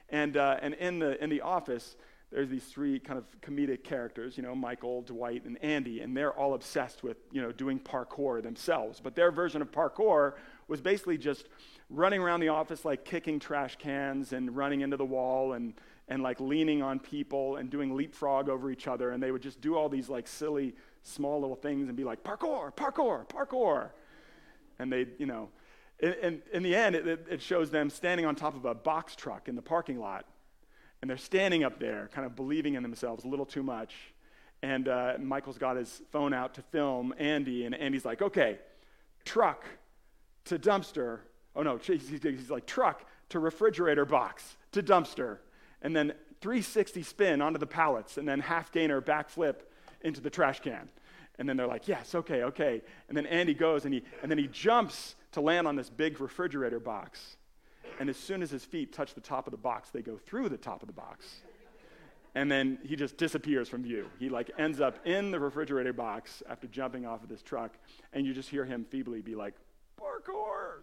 And, 0.10 0.38
uh, 0.38 0.58
and 0.62 0.74
in, 0.76 1.00
the, 1.00 1.22
in 1.24 1.30
the 1.30 1.42
office, 1.42 1.96
there's 2.32 2.50
these 2.50 2.64
three 2.64 2.98
kind 2.98 3.20
of 3.20 3.26
comedic 3.42 3.84
characters, 3.84 4.38
you 4.38 4.44
know, 4.44 4.56
Michael, 4.56 5.02
Dwight, 5.02 5.44
and 5.46 5.62
Andy, 5.62 6.00
and 6.00 6.16
they're 6.16 6.32
all 6.32 6.54
obsessed 6.54 7.04
with, 7.04 7.18
you 7.32 7.42
know, 7.42 7.52
doing 7.52 7.78
parkour 7.78 8.42
themselves. 8.42 9.02
But 9.02 9.16
their 9.16 9.32
version 9.32 9.62
of 9.62 9.72
parkour 9.72 10.34
was 10.70 10.80
basically 10.80 11.18
just 11.18 11.50
running 11.92 12.22
around 12.22 12.40
the 12.40 12.48
office 12.48 12.86
like 12.86 13.06
kicking 13.06 13.40
trash 13.40 13.76
cans 13.76 14.34
and 14.34 14.56
running 14.56 14.82
into 14.82 14.98
the 14.98 15.06
wall 15.06 15.54
and, 15.54 15.74
and 16.08 16.24
like 16.24 16.40
leaning 16.40 16.82
on 16.82 17.00
people 17.00 17.58
and 17.58 17.70
doing 17.70 17.96
leapfrog 17.96 18.50
over 18.50 18.72
each 18.72 18.88
other. 18.88 19.12
And 19.12 19.22
they 19.22 19.32
would 19.32 19.42
just 19.42 19.62
do 19.62 19.76
all 19.76 19.90
these 19.90 20.10
like 20.10 20.28
silly, 20.28 20.74
small 21.04 21.42
little 21.42 21.56
things 21.56 21.88
and 21.88 21.98
be 21.98 22.04
like, 22.04 22.24
parkour, 22.24 22.74
parkour, 22.74 23.28
parkour. 23.28 23.90
And 24.80 24.92
they, 24.92 25.08
you 25.20 25.26
know, 25.26 25.50
in, 26.00 26.14
in, 26.14 26.42
in 26.54 26.64
the 26.64 26.76
end, 26.76 26.96
it, 26.96 27.28
it 27.30 27.42
shows 27.42 27.70
them 27.70 27.90
standing 27.90 28.26
on 28.26 28.36
top 28.36 28.56
of 28.56 28.66
a 28.66 28.74
box 28.74 29.16
truck 29.16 29.48
in 29.48 29.56
the 29.56 29.62
parking 29.62 30.00
lot. 30.00 30.26
And 31.02 31.10
they're 31.10 31.18
standing 31.18 31.64
up 31.64 31.80
there, 31.80 32.10
kind 32.14 32.26
of 32.26 32.36
believing 32.36 32.76
in 32.76 32.84
themselves 32.84 33.26
a 33.26 33.28
little 33.28 33.46
too 33.46 33.64
much. 33.64 33.96
And 34.64 34.88
uh, 34.88 35.14
Michael's 35.20 35.58
got 35.58 35.76
his 35.76 36.02
phone 36.12 36.34
out 36.34 36.54
to 36.56 36.62
film 36.62 37.14
Andy, 37.18 37.66
and 37.66 37.74
Andy's 37.74 38.06
like, 38.06 38.22
okay, 38.22 38.60
truck, 39.26 39.66
to 40.46 40.60
dumpster. 40.60 41.20
Oh 41.56 41.64
no, 41.64 41.78
he's, 41.78 42.50
like 42.50 42.66
truck 42.66 43.06
to 43.30 43.40
refrigerator 43.40 44.06
box 44.06 44.58
to 44.72 44.82
dumpster. 44.82 45.38
And 45.82 45.96
then 45.96 46.14
360 46.42 47.04
spin 47.04 47.42
onto 47.42 47.60
the 47.60 47.68
pallets 47.68 48.18
and 48.18 48.28
then 48.28 48.40
half 48.40 48.72
gainer 48.72 49.02
backflip 49.02 49.56
into 50.02 50.22
the 50.22 50.30
trash 50.30 50.60
can. 50.60 50.90
And 51.38 51.48
then 51.48 51.58
they're 51.58 51.68
like, 51.68 51.88
yes, 51.88 52.14
okay, 52.14 52.44
okay. 52.44 52.82
And 53.08 53.18
then 53.18 53.26
Andy 53.26 53.54
goes 53.54 53.86
and, 53.86 53.94
he, 53.94 54.04
and 54.22 54.30
then 54.30 54.38
he 54.38 54.48
jumps 54.48 55.16
to 55.32 55.42
land 55.42 55.68
on 55.68 55.76
this 55.76 55.90
big 55.90 56.20
refrigerator 56.20 56.80
box. 56.80 57.38
And 58.00 58.10
as 58.10 58.18
soon 58.18 58.42
as 58.42 58.52
his 58.52 58.64
feet 58.64 58.94
touch 58.94 59.14
the 59.14 59.22
top 59.22 59.48
of 59.48 59.52
the 59.52 59.58
box, 59.58 59.90
they 59.90 60.02
go 60.02 60.18
through 60.18 60.50
the 60.50 60.58
top 60.58 60.82
of 60.82 60.88
the 60.88 60.94
box. 60.94 61.42
And 62.34 62.50
then 62.50 62.80
he 62.84 62.96
just 62.96 63.18
disappears 63.18 63.68
from 63.68 63.84
view. 63.84 64.08
He 64.20 64.30
like 64.30 64.52
ends 64.58 64.80
up 64.80 65.06
in 65.06 65.32
the 65.32 65.40
refrigerator 65.40 65.94
box 65.94 66.42
after 66.50 66.68
jumping 66.68 67.06
off 67.06 67.24
of 67.24 67.30
this 67.30 67.42
truck, 67.42 67.74
and 68.14 68.26
you 68.26 68.34
just 68.34 68.50
hear 68.50 68.64
him 68.64 68.86
feebly 68.90 69.22
be 69.22 69.36
like, 69.36 69.56
parkour. 70.00 70.80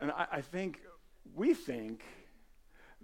And 0.00 0.10
I, 0.10 0.26
I 0.32 0.40
think, 0.40 0.80
we 1.34 1.54
think 1.54 2.02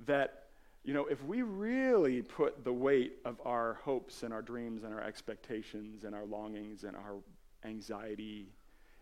that, 0.06 0.44
you 0.84 0.94
know, 0.94 1.06
if 1.06 1.24
we 1.24 1.42
really 1.42 2.22
put 2.22 2.64
the 2.64 2.72
weight 2.72 3.14
of 3.24 3.40
our 3.44 3.74
hopes 3.84 4.22
and 4.22 4.32
our 4.32 4.42
dreams 4.42 4.84
and 4.84 4.94
our 4.94 5.02
expectations 5.02 6.04
and 6.04 6.14
our 6.14 6.24
longings 6.24 6.84
and 6.84 6.96
our 6.96 7.16
anxiety, 7.64 8.52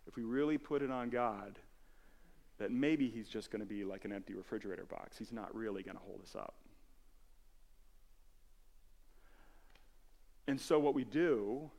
if 0.06 0.16
we 0.16 0.22
really 0.22 0.58
put 0.58 0.82
it 0.82 0.90
on 0.90 1.10
God, 1.10 1.58
that 2.58 2.70
maybe 2.70 3.08
He's 3.08 3.28
just 3.28 3.50
going 3.50 3.60
to 3.60 3.66
be 3.66 3.84
like 3.84 4.04
an 4.04 4.12
empty 4.12 4.34
refrigerator 4.34 4.84
box. 4.84 5.16
He's 5.18 5.32
not 5.32 5.54
really 5.54 5.82
going 5.82 5.96
to 5.96 6.02
hold 6.02 6.20
us 6.22 6.34
up. 6.36 6.54
And 10.46 10.60
so, 10.60 10.78
what 10.78 10.94
we 10.94 11.04
do 11.04 11.70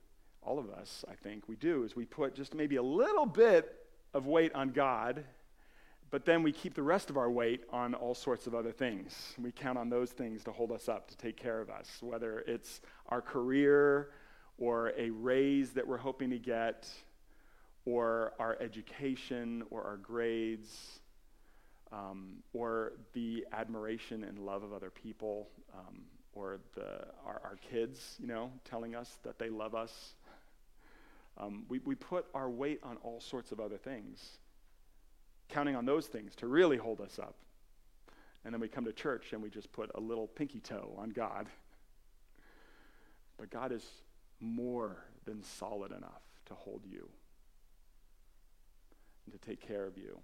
all 0.43 0.60
of 0.60 0.69
us, 0.69 1.06
I 1.10 1.13
think, 1.13 1.47
we 1.47 1.56
do, 1.56 1.84
is 1.84 1.95
we 1.95 2.06
put 2.06 2.36
just 2.36 2.56
maybe 2.56 2.78
a 2.78 2.84
little 2.84 3.26
bit 3.26 3.76
of 4.13 4.26
weight 4.26 4.54
on 4.56 4.69
God, 4.69 5.24
but 6.12 6.26
then 6.26 6.43
we 6.43 6.52
keep 6.52 6.74
the 6.74 6.84
rest 6.84 7.10
of 7.10 7.17
our 7.17 7.32
weight 7.32 7.63
on 7.71 7.93
all 7.95 8.13
sorts 8.13 8.45
of 8.45 8.54
other 8.54 8.71
things. 8.71 9.34
We 9.39 9.52
count 9.52 9.78
on 9.78 9.89
those 9.89 10.12
things 10.12 10.43
to 10.43 10.52
hold 10.52 10.71
us 10.71 10.89
up, 10.89 11.10
to 11.10 11.17
take 11.17 11.38
care 11.38 11.62
of 11.62 11.69
us, 11.69 11.88
whether 12.02 12.43
it's 12.47 12.82
our 13.08 13.21
career 13.21 14.12
or 14.58 14.93
a 14.97 15.10
raise 15.10 15.71
that 15.71 15.88
we're 15.88 15.97
hoping 15.97 16.30
to 16.30 16.38
get, 16.38 16.88
or 17.86 18.34
our 18.39 18.58
education 18.60 19.63
or 19.71 19.84
our 19.84 19.97
grades. 19.97 21.00
Um, 21.93 22.38
or 22.54 22.93
the 23.12 23.45
admiration 23.52 24.24
and 24.24 24.39
love 24.39 24.63
of 24.63 24.71
other 24.71 24.89
people, 24.89 25.50
um, 25.74 26.04
or 26.34 26.60
the, 26.74 27.06
our, 27.26 27.41
our 27.43 27.58
kids, 27.69 28.15
you 28.17 28.28
know, 28.28 28.50
telling 28.63 28.95
us 28.95 29.17
that 29.24 29.38
they 29.38 29.50
love 29.50 29.76
us, 29.76 30.15
um, 31.38 31.65
we, 31.67 31.80
we 31.80 31.95
put 31.95 32.28
our 32.34 32.50
weight 32.50 32.80
on 32.82 32.95
all 33.04 33.19
sorts 33.19 33.52
of 33.52 33.60
other 33.60 33.78
things, 33.78 34.38
counting 35.51 35.75
on 35.75 35.85
those 35.85 36.07
things 36.07 36.35
to 36.37 36.47
really 36.47 36.77
hold 36.77 37.01
us 37.01 37.19
up. 37.19 37.35
And 38.43 38.53
then 38.53 38.59
we 38.61 38.67
come 38.67 38.85
to 38.85 38.93
church 38.93 39.33
and 39.33 39.41
we 39.43 39.49
just 39.49 39.71
put 39.71 39.91
a 39.93 39.99
little 39.99 40.27
pinky 40.27 40.59
toe 40.59 40.95
on 40.97 41.09
God. 41.09 41.47
But 43.37 43.51
God 43.51 43.71
is 43.71 43.85
more 44.39 44.97
than 45.25 45.43
solid 45.43 45.91
enough 45.91 46.21
to 46.47 46.53
hold 46.55 46.81
you 46.89 47.07
and 49.25 49.33
to 49.39 49.47
take 49.47 49.65
care 49.65 49.85
of 49.85 49.97
you 49.97 50.19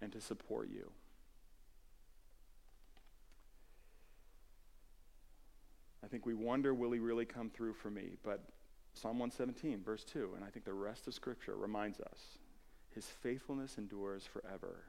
and 0.00 0.12
to 0.12 0.20
support 0.20 0.68
you. 0.70 0.90
I 6.02 6.06
think 6.06 6.24
we 6.24 6.32
wonder, 6.32 6.72
will 6.72 6.92
he 6.92 7.00
really 7.00 7.26
come 7.26 7.50
through 7.50 7.74
for 7.74 7.90
me? 7.90 8.16
But 8.22 8.42
Psalm 9.00 9.20
117, 9.20 9.80
verse 9.84 10.02
2, 10.02 10.32
and 10.34 10.44
I 10.44 10.48
think 10.48 10.64
the 10.64 10.72
rest 10.72 11.06
of 11.06 11.14
Scripture 11.14 11.54
reminds 11.54 12.00
us 12.00 12.38
his 12.92 13.06
faithfulness 13.06 13.78
endures 13.78 14.26
forever. 14.26 14.82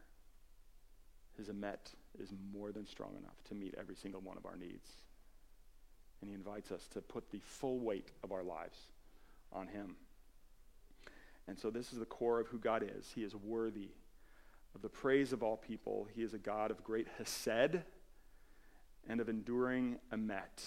His 1.37 1.47
emet 1.47 1.93
is 2.19 2.33
more 2.51 2.71
than 2.71 2.87
strong 2.87 3.11
enough 3.19 3.43
to 3.49 3.53
meet 3.53 3.75
every 3.79 3.95
single 3.95 4.21
one 4.21 4.35
of 4.35 4.47
our 4.47 4.55
needs. 4.55 4.89
And 6.21 6.29
he 6.29 6.35
invites 6.35 6.71
us 6.71 6.87
to 6.93 7.01
put 7.01 7.29
the 7.29 7.39
full 7.39 7.79
weight 7.79 8.09
of 8.23 8.31
our 8.31 8.41
lives 8.41 8.79
on 9.53 9.67
him. 9.67 9.95
And 11.47 11.59
so 11.59 11.69
this 11.69 11.93
is 11.93 11.99
the 11.99 12.05
core 12.05 12.39
of 12.39 12.47
who 12.47 12.57
God 12.57 12.83
is. 12.83 13.11
He 13.13 13.23
is 13.23 13.35
worthy 13.35 13.89
of 14.73 14.81
the 14.81 14.89
praise 14.89 15.33
of 15.33 15.43
all 15.43 15.57
people. 15.57 16.07
He 16.15 16.23
is 16.23 16.33
a 16.33 16.39
God 16.39 16.71
of 16.71 16.83
great 16.83 17.07
hesed 17.19 17.81
and 19.07 19.21
of 19.21 19.29
enduring 19.29 19.99
emet 20.11 20.63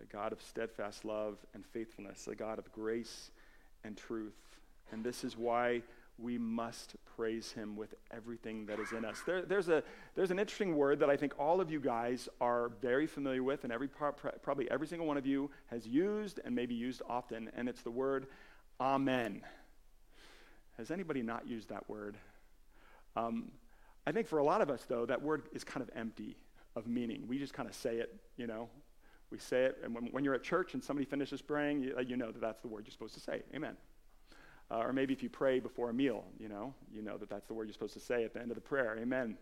a 0.00 0.12
God 0.12 0.32
of 0.32 0.42
steadfast 0.42 1.04
love 1.04 1.38
and 1.54 1.64
faithfulness, 1.64 2.26
a 2.26 2.34
God 2.34 2.58
of 2.58 2.70
grace 2.72 3.30
and 3.84 3.96
truth. 3.96 4.36
And 4.92 5.04
this 5.04 5.24
is 5.24 5.36
why 5.36 5.82
we 6.18 6.38
must 6.38 6.96
praise 7.16 7.52
him 7.52 7.76
with 7.76 7.94
everything 8.10 8.66
that 8.66 8.80
is 8.80 8.92
in 8.92 9.04
us. 9.04 9.20
There, 9.26 9.42
there's, 9.42 9.68
a, 9.68 9.82
there's 10.14 10.30
an 10.30 10.38
interesting 10.38 10.76
word 10.76 11.00
that 11.00 11.10
I 11.10 11.16
think 11.16 11.38
all 11.38 11.60
of 11.60 11.70
you 11.70 11.80
guys 11.80 12.28
are 12.40 12.70
very 12.80 13.06
familiar 13.06 13.42
with, 13.42 13.64
and 13.64 13.72
every, 13.72 13.88
probably 13.88 14.70
every 14.70 14.86
single 14.86 15.06
one 15.06 15.18
of 15.18 15.26
you 15.26 15.50
has 15.66 15.86
used 15.86 16.40
and 16.44 16.54
maybe 16.54 16.74
used 16.74 17.02
often, 17.08 17.50
and 17.56 17.68
it's 17.68 17.82
the 17.82 17.90
word 17.90 18.26
amen. 18.80 19.42
Has 20.78 20.90
anybody 20.90 21.22
not 21.22 21.46
used 21.46 21.68
that 21.70 21.88
word? 21.88 22.16
Um, 23.14 23.50
I 24.06 24.12
think 24.12 24.26
for 24.26 24.38
a 24.38 24.44
lot 24.44 24.60
of 24.60 24.70
us, 24.70 24.84
though, 24.88 25.06
that 25.06 25.22
word 25.22 25.42
is 25.52 25.64
kind 25.64 25.82
of 25.82 25.90
empty 25.96 26.36
of 26.74 26.86
meaning. 26.86 27.24
We 27.26 27.38
just 27.38 27.54
kind 27.54 27.68
of 27.68 27.74
say 27.74 27.96
it, 27.96 28.14
you 28.36 28.46
know, 28.46 28.68
we 29.30 29.38
say 29.38 29.64
it, 29.64 29.78
and 29.82 29.94
when, 29.94 30.06
when 30.06 30.24
you're 30.24 30.34
at 30.34 30.42
church 30.42 30.74
and 30.74 30.82
somebody 30.82 31.04
finishes 31.04 31.42
praying, 31.42 31.82
you, 31.82 31.96
you, 32.06 32.16
know 32.16 32.30
that 32.30 32.40
that's 32.40 32.60
the 32.60 32.68
word 32.68 32.84
you're 32.86 32.92
supposed 32.92 33.14
to 33.14 33.20
say. 33.20 33.42
Amen. 33.54 33.76
Uh, 34.70 34.78
or 34.78 34.92
maybe 34.92 35.12
if 35.12 35.22
you 35.22 35.28
pray 35.28 35.60
before 35.60 35.90
a 35.90 35.94
meal, 35.94 36.24
you 36.38 36.48
know, 36.48 36.74
you 36.92 37.02
know 37.02 37.16
that 37.16 37.28
that's 37.28 37.46
the 37.46 37.54
word 37.54 37.66
you're 37.66 37.72
supposed 37.72 37.94
to 37.94 38.00
say 38.00 38.24
at 38.24 38.32
the 38.32 38.40
end 38.40 38.50
of 38.50 38.54
the 38.54 38.60
prayer. 38.60 38.96
Amen. 39.00 39.36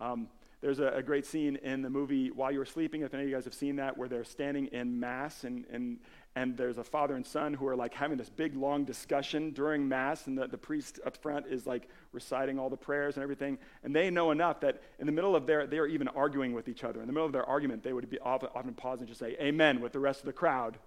Um, 0.00 0.28
there's 0.60 0.78
a, 0.78 0.88
a, 0.88 1.02
great 1.02 1.24
scene 1.24 1.56
in 1.56 1.82
the 1.82 1.90
movie 1.90 2.30
While 2.30 2.52
You 2.52 2.58
Were 2.58 2.66
Sleeping, 2.66 3.02
if 3.02 3.14
any 3.14 3.22
of 3.22 3.28
you 3.28 3.34
guys 3.34 3.44
have 3.44 3.54
seen 3.54 3.76
that, 3.76 3.96
where 3.96 4.08
they're 4.08 4.24
standing 4.24 4.66
in 4.66 4.98
Mass 4.98 5.44
and, 5.44 5.64
and, 5.70 5.98
and 6.36 6.56
there's 6.56 6.78
a 6.78 6.84
father 6.84 7.16
and 7.16 7.26
son 7.26 7.54
who 7.54 7.66
are 7.66 7.74
like 7.74 7.92
having 7.92 8.16
this 8.16 8.28
big 8.28 8.54
long 8.56 8.84
discussion 8.84 9.50
during 9.50 9.88
Mass, 9.88 10.26
and 10.28 10.38
the, 10.38 10.46
the 10.46 10.58
priest 10.58 11.00
up 11.04 11.16
front 11.16 11.46
is 11.46 11.66
like 11.66 11.88
reciting 12.12 12.58
all 12.58 12.70
the 12.70 12.76
prayers 12.76 13.16
and 13.16 13.22
everything. 13.22 13.58
And 13.82 13.94
they 13.94 14.10
know 14.10 14.30
enough 14.30 14.60
that 14.60 14.80
in 15.00 15.06
the 15.06 15.12
middle 15.12 15.34
of 15.34 15.46
their, 15.46 15.66
they 15.66 15.78
are 15.78 15.86
even 15.86 16.06
arguing 16.08 16.52
with 16.52 16.68
each 16.68 16.84
other. 16.84 17.00
In 17.00 17.08
the 17.08 17.12
middle 17.12 17.26
of 17.26 17.32
their 17.32 17.44
argument, 17.44 17.82
they 17.82 17.92
would 17.92 18.08
be 18.08 18.20
often, 18.20 18.48
often 18.54 18.74
pause 18.74 19.00
and 19.00 19.08
just 19.08 19.18
say, 19.18 19.36
Amen, 19.40 19.80
with 19.80 19.92
the 19.92 19.98
rest 19.98 20.20
of 20.20 20.26
the 20.26 20.32
crowd, 20.32 20.78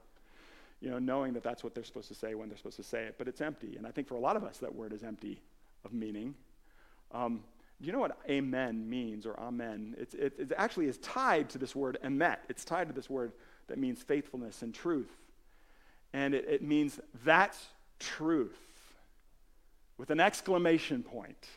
you 0.79 0.89
know, 0.89 0.99
knowing 0.99 1.33
that 1.33 1.43
that's 1.43 1.63
what 1.63 1.75
they're 1.75 1.83
supposed 1.83 2.07
to 2.07 2.15
say 2.15 2.35
when 2.35 2.47
they're 2.47 2.57
supposed 2.57 2.77
to 2.77 2.83
say 2.83 3.03
it. 3.03 3.15
But 3.17 3.27
it's 3.27 3.41
empty. 3.41 3.75
And 3.75 3.85
I 3.85 3.91
think 3.91 4.07
for 4.07 4.15
a 4.15 4.19
lot 4.19 4.37
of 4.37 4.45
us, 4.45 4.59
that 4.59 4.73
word 4.73 4.93
is 4.93 5.03
empty 5.03 5.41
of 5.83 5.91
meaning. 5.91 6.35
Um, 7.11 7.41
do 7.81 7.87
you 7.87 7.91
know 7.91 7.99
what 7.99 8.17
amen 8.29 8.89
means 8.89 9.25
or 9.25 9.37
amen? 9.37 9.95
It's, 9.97 10.13
it, 10.13 10.33
it 10.37 10.53
actually 10.57 10.85
is 10.85 10.99
tied 10.99 11.49
to 11.49 11.57
this 11.57 11.75
word 11.75 11.97
emet. 12.01 12.37
It's 12.47 12.63
tied 12.63 12.87
to 12.87 12.93
this 12.93 13.09
word 13.09 13.33
that 13.67 13.77
means 13.77 14.01
faithfulness 14.01 14.61
and 14.61 14.73
truth. 14.73 15.17
And 16.13 16.33
it, 16.33 16.45
it 16.47 16.61
means 16.61 16.99
that's 17.25 17.65
truth 17.99 18.57
with 19.97 20.09
an 20.11 20.19
exclamation 20.19 21.03
point. 21.03 21.47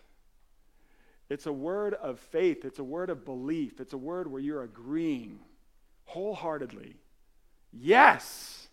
It's 1.28 1.46
a 1.46 1.52
word 1.52 1.94
of 1.94 2.18
faith, 2.18 2.64
it's 2.64 2.78
a 2.78 2.84
word 2.84 3.10
of 3.10 3.24
belief, 3.24 3.80
it's 3.80 3.92
a 3.92 3.98
word 3.98 4.30
where 4.30 4.40
you're 4.40 4.62
agreeing 4.62 5.40
wholeheartedly. 6.04 6.96
Yes! 7.72 8.68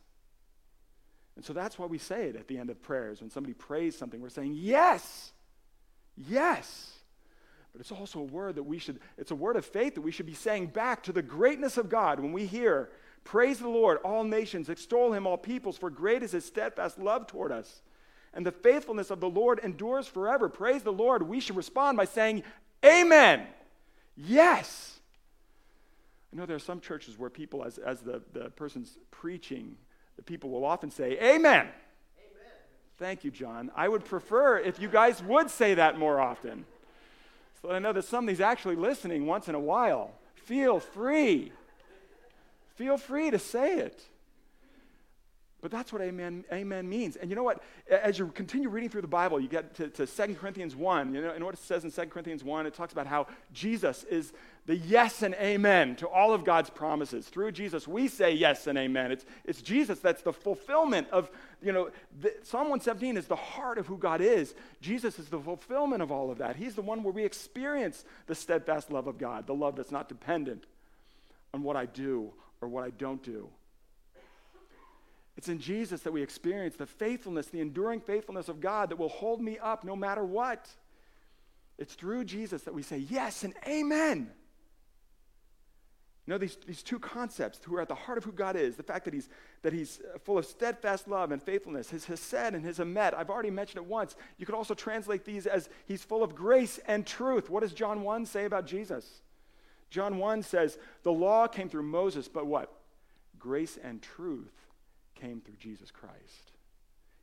And 1.35 1.43
so 1.43 1.51
that's 1.51 1.79
why 1.79 1.87
we 1.87 1.97
say 1.97 2.27
it 2.27 2.35
at 2.35 2.47
the 2.47 2.59
end 2.59 2.69
of 2.69 2.81
prayers. 2.81 3.21
When 3.21 3.31
somebody 3.31 3.53
prays 3.53 3.97
something, 3.97 4.21
we're 4.21 4.29
saying, 4.29 4.53
Yes! 4.55 5.31
Yes! 6.15 6.91
But 7.71 7.81
it's 7.81 7.91
also 7.91 8.19
a 8.19 8.23
word 8.23 8.55
that 8.55 8.63
we 8.63 8.77
should, 8.77 8.99
it's 9.17 9.31
a 9.31 9.35
word 9.35 9.55
of 9.55 9.65
faith 9.65 9.95
that 9.95 10.01
we 10.01 10.11
should 10.11 10.27
be 10.27 10.35
saying 10.35 10.67
back 10.67 11.01
to 11.03 11.11
the 11.11 11.23
greatness 11.23 11.77
of 11.77 11.89
God 11.89 12.19
when 12.19 12.31
we 12.31 12.45
hear, 12.45 12.91
Praise 13.23 13.59
the 13.59 13.69
Lord, 13.69 13.99
all 14.03 14.23
nations, 14.23 14.69
extol 14.69 15.13
him, 15.13 15.25
all 15.25 15.37
peoples, 15.37 15.77
for 15.77 15.89
great 15.89 16.23
is 16.23 16.33
his 16.33 16.45
steadfast 16.45 16.99
love 16.99 17.27
toward 17.27 17.51
us 17.51 17.81
and 18.33 18.45
the 18.45 18.51
faithfulness 18.51 19.11
of 19.11 19.19
the 19.19 19.29
Lord 19.29 19.59
endures 19.59 20.07
forever. 20.07 20.49
Praise 20.49 20.83
the 20.83 20.91
Lord. 20.91 21.23
We 21.23 21.39
should 21.39 21.55
respond 21.55 21.97
by 21.97 22.05
saying, 22.05 22.43
Amen. 22.83 23.45
Yes. 24.17 24.99
I 26.31 26.37
know 26.37 26.45
there 26.45 26.55
are 26.55 26.59
some 26.59 26.79
churches 26.79 27.17
where 27.17 27.29
people, 27.29 27.63
as, 27.63 27.77
as 27.77 28.01
the, 28.01 28.21
the 28.33 28.49
person's 28.49 28.97
preaching, 29.11 29.75
the 30.15 30.23
people 30.23 30.49
will 30.49 30.65
often 30.65 30.89
say, 30.89 31.11
Amen. 31.13 31.67
Amen. 31.67 31.69
Thank 32.97 33.23
you, 33.23 33.29
John. 33.29 33.71
I 33.75 33.87
would 33.87 34.03
prefer 34.03 34.57
if 34.57 34.79
you 34.79 34.87
guys 34.87 35.21
would 35.21 35.49
say 35.49 35.75
that 35.75 35.99
more 35.99 36.19
often. 36.19 36.65
So 37.61 37.71
I 37.71 37.79
know 37.79 37.93
that 37.93 38.05
somebody's 38.05 38.41
actually 38.41 38.75
listening 38.75 39.25
once 39.25 39.47
in 39.47 39.55
a 39.55 39.59
while. 39.59 40.11
Feel 40.35 40.79
free. 40.79 41.51
Feel 42.75 42.97
free 42.97 43.31
to 43.31 43.39
say 43.39 43.79
it. 43.79 44.03
But 45.63 45.71
that's 45.71 45.93
what 45.93 46.01
amen, 46.01 46.43
amen 46.51 46.89
means. 46.89 47.15
And 47.15 47.29
you 47.29 47.37
know 47.37 47.43
what? 47.43 47.63
As 47.89 48.19
you 48.19 48.27
continue 48.27 48.67
reading 48.67 48.89
through 48.89 49.01
the 49.01 49.07
Bible, 49.07 49.39
you 49.39 49.47
get 49.47 49.73
to, 49.75 49.87
to 49.87 50.05
2 50.05 50.35
Corinthians 50.35 50.75
1. 50.75 51.15
You 51.15 51.21
know, 51.21 51.29
and 51.29 51.45
what 51.45 51.53
it 51.53 51.61
says 51.61 51.85
in 51.85 51.91
2 51.91 52.01
Corinthians 52.07 52.43
1, 52.43 52.65
it 52.65 52.73
talks 52.73 52.91
about 52.91 53.07
how 53.07 53.27
Jesus 53.53 54.03
is 54.03 54.33
the 54.65 54.75
yes 54.75 55.21
and 55.21 55.33
amen 55.35 55.95
to 55.97 56.07
all 56.09 56.33
of 56.33 56.43
God's 56.43 56.69
promises. 56.69 57.29
Through 57.29 57.53
Jesus, 57.53 57.87
we 57.87 58.09
say 58.09 58.33
yes 58.33 58.67
and 58.67 58.77
amen. 58.77 59.13
It's, 59.13 59.25
it's 59.45 59.61
Jesus 59.61 59.99
that's 59.99 60.21
the 60.21 60.33
fulfillment 60.33 61.07
of, 61.11 61.31
you 61.61 61.71
know, 61.71 61.91
the, 62.19 62.33
Psalm 62.43 62.63
117 62.63 63.15
is 63.15 63.27
the 63.27 63.37
heart 63.37 63.77
of 63.77 63.87
who 63.87 63.97
God 63.97 64.19
is. 64.19 64.55
Jesus 64.81 65.17
is 65.17 65.29
the 65.29 65.39
fulfillment 65.39 66.01
of 66.01 66.11
all 66.11 66.29
of 66.29 66.39
that. 66.39 66.57
He's 66.57 66.75
the 66.75 66.81
one 66.81 67.03
where 67.03 67.13
we 67.13 67.23
experience 67.23 68.03
the 68.27 68.35
steadfast 68.35 68.91
love 68.91 69.07
of 69.07 69.17
God, 69.17 69.47
the 69.47 69.55
love 69.55 69.77
that's 69.77 69.91
not 69.91 70.09
dependent 70.09 70.65
on 71.53 71.63
what 71.63 71.77
I 71.77 71.85
do 71.85 72.33
or 72.63 72.67
what 72.67 72.83
I 72.83 72.89
don't 72.89 73.21
do 73.21 73.49
it's 75.35 75.49
in 75.49 75.59
Jesus 75.59 76.01
that 76.01 76.11
we 76.11 76.21
experience 76.21 76.75
the 76.75 76.85
faithfulness, 76.85 77.47
the 77.47 77.59
enduring 77.59 78.01
faithfulness 78.01 78.49
of 78.49 78.61
God 78.61 78.89
that 78.89 78.97
will 78.97 79.09
hold 79.09 79.41
me 79.41 79.57
up 79.57 79.83
no 79.83 79.95
matter 79.95 80.23
what. 80.23 80.69
It's 81.77 81.95
through 81.95 82.25
Jesus 82.25 82.63
that 82.63 82.73
we 82.73 82.83
say 82.83 82.97
yes 82.97 83.43
and 83.43 83.53
amen. 83.67 84.29
You 86.25 86.31
know, 86.31 86.37
these, 86.37 86.57
these 86.65 86.83
two 86.83 86.99
concepts 86.99 87.59
who 87.65 87.75
are 87.75 87.81
at 87.81 87.89
the 87.89 87.95
heart 87.95 88.17
of 88.17 88.23
who 88.23 88.31
God 88.31 88.55
is, 88.55 88.77
the 88.77 88.83
fact 88.83 89.03
that 89.05 89.13
he's, 89.13 89.27
that 89.63 89.73
he's 89.73 89.99
full 90.23 90.37
of 90.37 90.45
steadfast 90.45 91.07
love 91.09 91.31
and 91.31 91.43
faithfulness, 91.43 91.89
his 91.89 92.05
hesed 92.05 92.53
and 92.53 92.63
his 92.63 92.79
emet. 92.79 93.13
I've 93.13 93.29
already 93.29 93.49
mentioned 93.49 93.83
it 93.83 93.89
once. 93.89 94.15
You 94.37 94.45
could 94.45 94.55
also 94.55 94.73
translate 94.73 95.25
these 95.25 95.47
as 95.47 95.67
he's 95.85 96.03
full 96.03 96.23
of 96.23 96.35
grace 96.35 96.79
and 96.87 97.05
truth. 97.05 97.49
What 97.49 97.61
does 97.61 97.73
John 97.73 98.03
1 98.03 98.25
say 98.27 98.45
about 98.45 98.65
Jesus? 98.65 99.23
John 99.93 100.17
1 100.17 100.41
says, 100.41 100.79
the 101.03 101.11
law 101.11 101.45
came 101.45 101.69
through 101.69 101.83
Moses, 101.83 102.27
but 102.27 102.47
what? 102.47 102.73
Grace 103.37 103.77
and 103.83 104.01
truth 104.01 104.51
came 105.13 105.39
through 105.39 105.57
Jesus 105.59 105.91
Christ. 105.91 106.51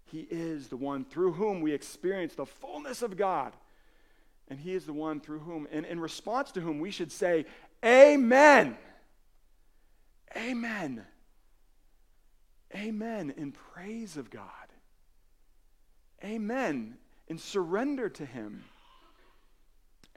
He 0.04 0.20
is 0.30 0.68
the 0.68 0.76
one 0.76 1.04
through 1.04 1.32
whom 1.32 1.62
we 1.62 1.72
experience 1.72 2.36
the 2.36 2.46
fullness 2.46 3.02
of 3.02 3.16
God. 3.16 3.54
And 4.46 4.60
He 4.60 4.72
is 4.72 4.86
the 4.86 4.92
one 4.92 5.18
through 5.18 5.40
whom, 5.40 5.66
and 5.72 5.84
in 5.84 5.98
response 5.98 6.52
to 6.52 6.60
whom, 6.60 6.78
we 6.78 6.92
should 6.92 7.10
say, 7.10 7.44
Amen. 7.84 8.78
Amen. 10.36 11.04
Amen 12.72 13.34
in 13.36 13.50
praise 13.50 14.16
of 14.16 14.30
God. 14.30 14.46
Amen 16.22 16.98
in 17.26 17.38
surrender 17.38 18.08
to 18.10 18.24
Him. 18.24 18.62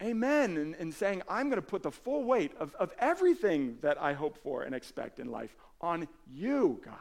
Amen 0.04 0.58
and, 0.58 0.76
in 0.76 0.92
saying, 0.92 1.22
I'm 1.30 1.48
going 1.50 1.62
to 1.62 1.66
put 1.66 1.82
the 1.82 1.92
full 1.92 2.26
weight 2.26 2.52
of, 2.60 2.76
of 2.76 2.92
everything 3.00 3.78
that 3.82 4.02
I 4.02 4.14
hope 4.14 4.38
for 4.38 4.64
and 4.64 4.76
expect 4.76 5.20
in 5.20 5.32
life 5.32 5.56
on 5.80 6.08
you, 6.30 6.82
God 6.84 6.98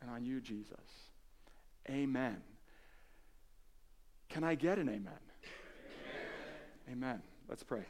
and 0.00 0.10
on 0.10 0.24
you, 0.24 0.40
Jesus. 0.40 0.76
Amen. 1.90 2.38
Can 4.30 4.44
I 4.44 4.54
get 4.54 4.78
an 4.78 4.88
amen? 4.88 5.12
Amen. 6.88 6.92
amen. 6.92 7.22
Let's 7.48 7.62
pray. 7.62 7.84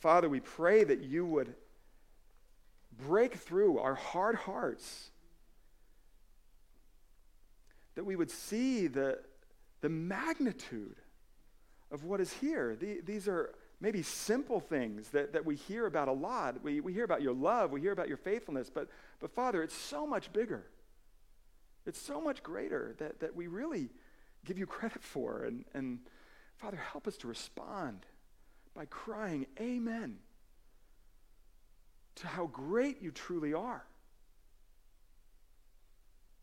Father, 0.00 0.28
we 0.28 0.40
pray 0.40 0.84
that 0.84 1.02
you 1.02 1.24
would 1.24 1.54
break 3.06 3.36
through 3.36 3.78
our 3.78 3.94
hard 3.94 4.34
hearts, 4.34 5.10
that 7.94 8.04
we 8.04 8.16
would 8.16 8.30
see 8.30 8.86
the, 8.86 9.18
the 9.80 9.88
magnitude 9.88 10.96
of 11.92 12.04
what 12.04 12.20
is 12.20 12.32
here. 12.32 12.74
The, 12.74 13.00
these 13.04 13.28
are 13.28 13.54
maybe 13.80 14.02
simple 14.02 14.58
things 14.58 15.10
that, 15.10 15.32
that 15.34 15.44
we 15.44 15.54
hear 15.54 15.86
about 15.86 16.08
a 16.08 16.12
lot. 16.12 16.62
We, 16.64 16.80
we 16.80 16.92
hear 16.92 17.04
about 17.04 17.20
your 17.20 17.34
love, 17.34 17.70
we 17.70 17.80
hear 17.80 17.92
about 17.92 18.08
your 18.08 18.16
faithfulness, 18.16 18.70
but, 18.70 18.88
but 19.20 19.30
Father, 19.30 19.62
it's 19.62 19.76
so 19.76 20.06
much 20.06 20.32
bigger. 20.32 20.64
It's 21.84 22.00
so 22.00 22.20
much 22.20 22.42
greater 22.42 22.94
that, 22.98 23.20
that 23.20 23.36
we 23.36 23.48
really 23.48 23.90
give 24.44 24.58
you 24.58 24.66
credit 24.66 25.02
for. 25.02 25.44
And, 25.44 25.64
and 25.74 25.98
Father, 26.56 26.76
help 26.76 27.06
us 27.06 27.16
to 27.18 27.28
respond 27.28 28.06
by 28.74 28.86
crying, 28.86 29.46
Amen, 29.60 30.16
to 32.16 32.26
how 32.26 32.46
great 32.46 33.02
you 33.02 33.10
truly 33.10 33.52
are. 33.52 33.84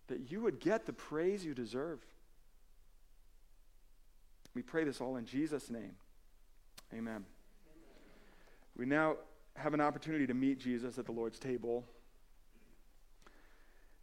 That 0.07 0.31
you 0.31 0.41
would 0.41 0.59
get 0.59 0.85
the 0.85 0.93
praise 0.93 1.45
you 1.45 1.53
deserve. 1.53 2.05
We 4.53 4.61
pray 4.61 4.83
this 4.83 4.99
all 5.01 5.17
in 5.17 5.25
Jesus' 5.25 5.69
name. 5.69 5.95
Amen. 6.93 7.25
We 8.75 8.85
now 8.85 9.17
have 9.55 9.73
an 9.73 9.81
opportunity 9.81 10.25
to 10.27 10.33
meet 10.33 10.59
Jesus 10.59 10.97
at 10.97 11.05
the 11.05 11.11
Lord's 11.11 11.39
table. 11.39 11.85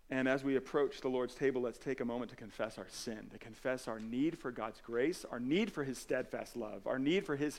And 0.09 0.29
as 0.29 0.45
we 0.45 0.55
approach 0.55 1.01
the 1.01 1.09
Lord's 1.09 1.35
table, 1.35 1.63
let's 1.63 1.79
take 1.79 2.01
a 2.01 2.05
moment 2.05 2.31
to 2.31 2.37
confess 2.37 2.79
our 2.79 2.87
sin, 2.89 3.29
to 3.33 3.39
confess 3.39 3.89
our 3.89 3.99
need 3.99 4.39
for 4.39 4.53
God's 4.53 4.81
grace, 4.81 5.25
our 5.31 5.41
need 5.41 5.73
for 5.73 5.83
his 5.83 5.99
steadfast 5.99 6.57
love, 6.57 6.87
our 6.87 6.99
need 6.99 7.27
for 7.27 7.35
his 7.35 7.59